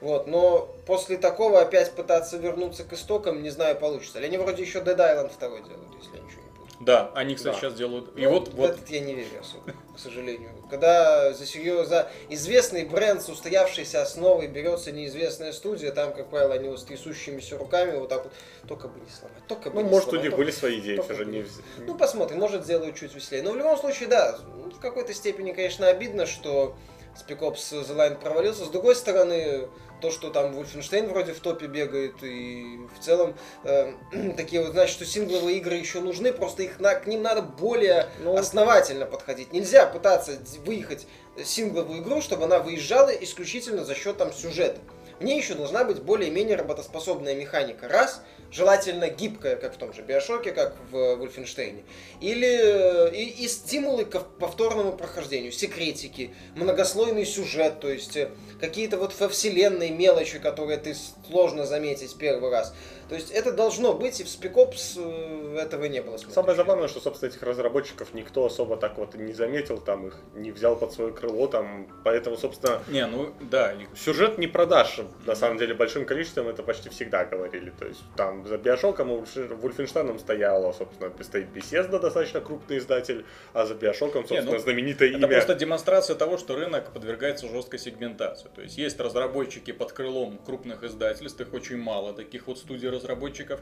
[0.00, 4.18] Вот, но после такого опять пытаться вернуться к истокам, не знаю, получится.
[4.18, 4.26] ли.
[4.26, 6.42] Они вроде еще Dead Island 2 делают, если я ничего.
[6.80, 7.60] Да, они, кстати, Да.
[7.60, 8.10] сейчас делают.
[8.16, 10.50] И Ну, вот, вот этот я не верю особо, к сожалению.
[10.68, 16.54] Когда за серьез- за известный бренд с устоявшейся основой берется неизвестная студия, там, как правило,
[16.54, 18.32] они вот с трясущимися руками вот так вот,
[18.68, 20.80] только бы не сломать, только бы Ну, не может, у сломать, них только- были свои
[20.80, 21.46] идеи, все же не...
[21.78, 23.42] Ну, посмотрим, может, сделают чуть веселее.
[23.42, 24.38] Но в любом случае, да,
[24.74, 26.76] в какой-то степени, конечно, обидно, что
[27.16, 28.64] Spec Ops The Line провалился.
[28.64, 29.68] С другой стороны,
[30.00, 33.34] то, что там Wolfenstein вроде в топе бегает, и в целом
[33.64, 33.92] э,
[34.36, 38.08] такие вот, значит, что сингловые игры еще нужны, просто их на, к ним надо более
[38.20, 39.52] Ну, основательно подходить.
[39.52, 41.06] Нельзя пытаться выехать
[41.42, 44.80] сингловую игру, чтобы она выезжала исключительно за счет там сюжета.
[45.18, 47.88] Мне еще должна быть более-менее работоспособная механика.
[47.88, 48.20] Раз,
[48.50, 51.84] желательно гибкая, как в том же Биошоке, как в Вольфенштейне.
[52.20, 58.28] Или э, и, и стимулы к повторному прохождению, секретики, многослойный сюжет, то есть э,
[58.60, 60.94] какие-то вот во вселенной мелочи, которые ты
[61.28, 62.74] сложно заметить первый раз.
[63.08, 66.16] То есть это должно быть, и в Ops э, этого не было.
[66.16, 66.34] Смотришь.
[66.34, 70.50] Самое забавное, что, собственно, этих разработчиков никто особо так вот не заметил, там их не
[70.50, 75.58] взял под свое крыло, там, поэтому, собственно, Не, ну да, сюжет не продашь, на самом
[75.58, 77.72] деле, большим количеством, это почти всегда говорили.
[77.78, 83.74] То есть там за Биошоком Вольфенштейном стояла, собственно, стоит Bethesda, достаточно крупный издатель, а за
[83.74, 85.28] Биошоком, Не, собственно, ну, знаменитое Это имя.
[85.28, 88.48] просто демонстрация того, что рынок подвергается жесткой сегментации.
[88.54, 93.60] То есть есть разработчики под крылом крупных издательств, их очень мало, таких вот студий разработчиков,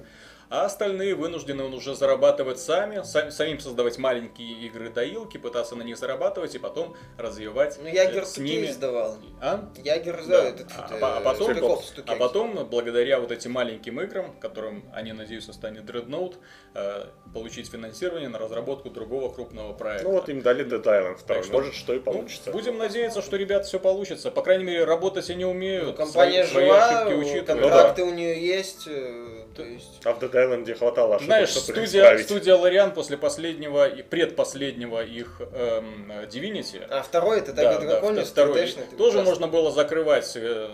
[0.51, 5.97] а остальные вынуждены уже зарабатывать сами, сами- самим создавать маленькие игры доилки, пытаться на них
[5.97, 8.71] зарабатывать и потом развивать Ну, э, Ягер с такие ними.
[8.71, 9.17] издавал.
[9.41, 9.69] А?
[9.83, 10.43] Ягер, Да.
[10.43, 14.35] да, этот, А, э, а потом- Spec Ops, А потом, благодаря вот этим маленьким играм,
[14.39, 16.37] которым они, надеются, станет Dreadnought,
[16.75, 20.05] э, получить финансирование на разработку другого крупного проекта.
[20.09, 22.51] Ну вот им дали Dead Island 2, Так что- может, что и Ну, получится.
[22.53, 24.31] будем надеяться, что ребят все получится.
[24.31, 25.87] По крайней мере, работать они умеют.
[25.87, 27.47] Ну, компания свои, свои жива, ошибки учитывают.
[27.47, 29.24] контракты у нее есть, э,
[29.55, 30.01] то есть...
[30.05, 32.25] А в Dead Island хватало ошибок, Знаешь, студия, исправить.
[32.27, 38.25] студия Лориан после последнего и предпоследнего их эм, Divinity, А второй это да, Тайга да,
[38.25, 39.25] второй, 3D-шный, это тоже ужасно.
[39.31, 40.33] можно было закрывать.
[40.37, 40.69] э,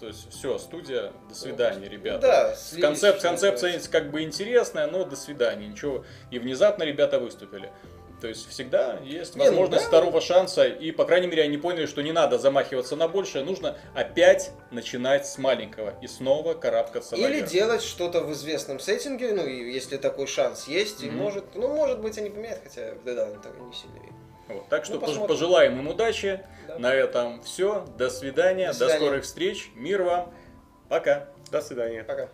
[0.00, 2.20] то есть все, студия, до свидания, Ну ребята.
[2.20, 6.04] да, слились, Концеп- концепция как бы интересная, но до свидания, ничего.
[6.32, 7.70] И внезапно ребята выступили.
[8.22, 9.88] То есть всегда есть Не, ну возможность да.
[9.88, 13.76] второго шанса, и, по крайней мере, они поняли, что не надо замахиваться на большее, нужно
[13.96, 17.48] опять начинать с маленького и снова карабкаться Или наверх.
[17.50, 21.16] делать что-то в известном сеттинге, ну, и если такой шанс есть, и Мгм.
[21.18, 24.14] может, ну, может быть, они поменяют, хотя в Dead Island не сильно верю.
[24.46, 25.26] Вот, так что Ну, пож- посмотрим.
[25.28, 26.40] пожелаем им удачи.
[26.68, 26.78] Да.
[26.78, 27.84] На этом все.
[27.98, 28.66] До свидания.
[28.68, 29.00] До До, свидания.
[29.04, 29.70] скорых встреч.
[29.74, 30.32] Мир вам.
[30.88, 31.28] Пока.
[31.50, 32.04] До свидания.
[32.04, 32.28] Пока.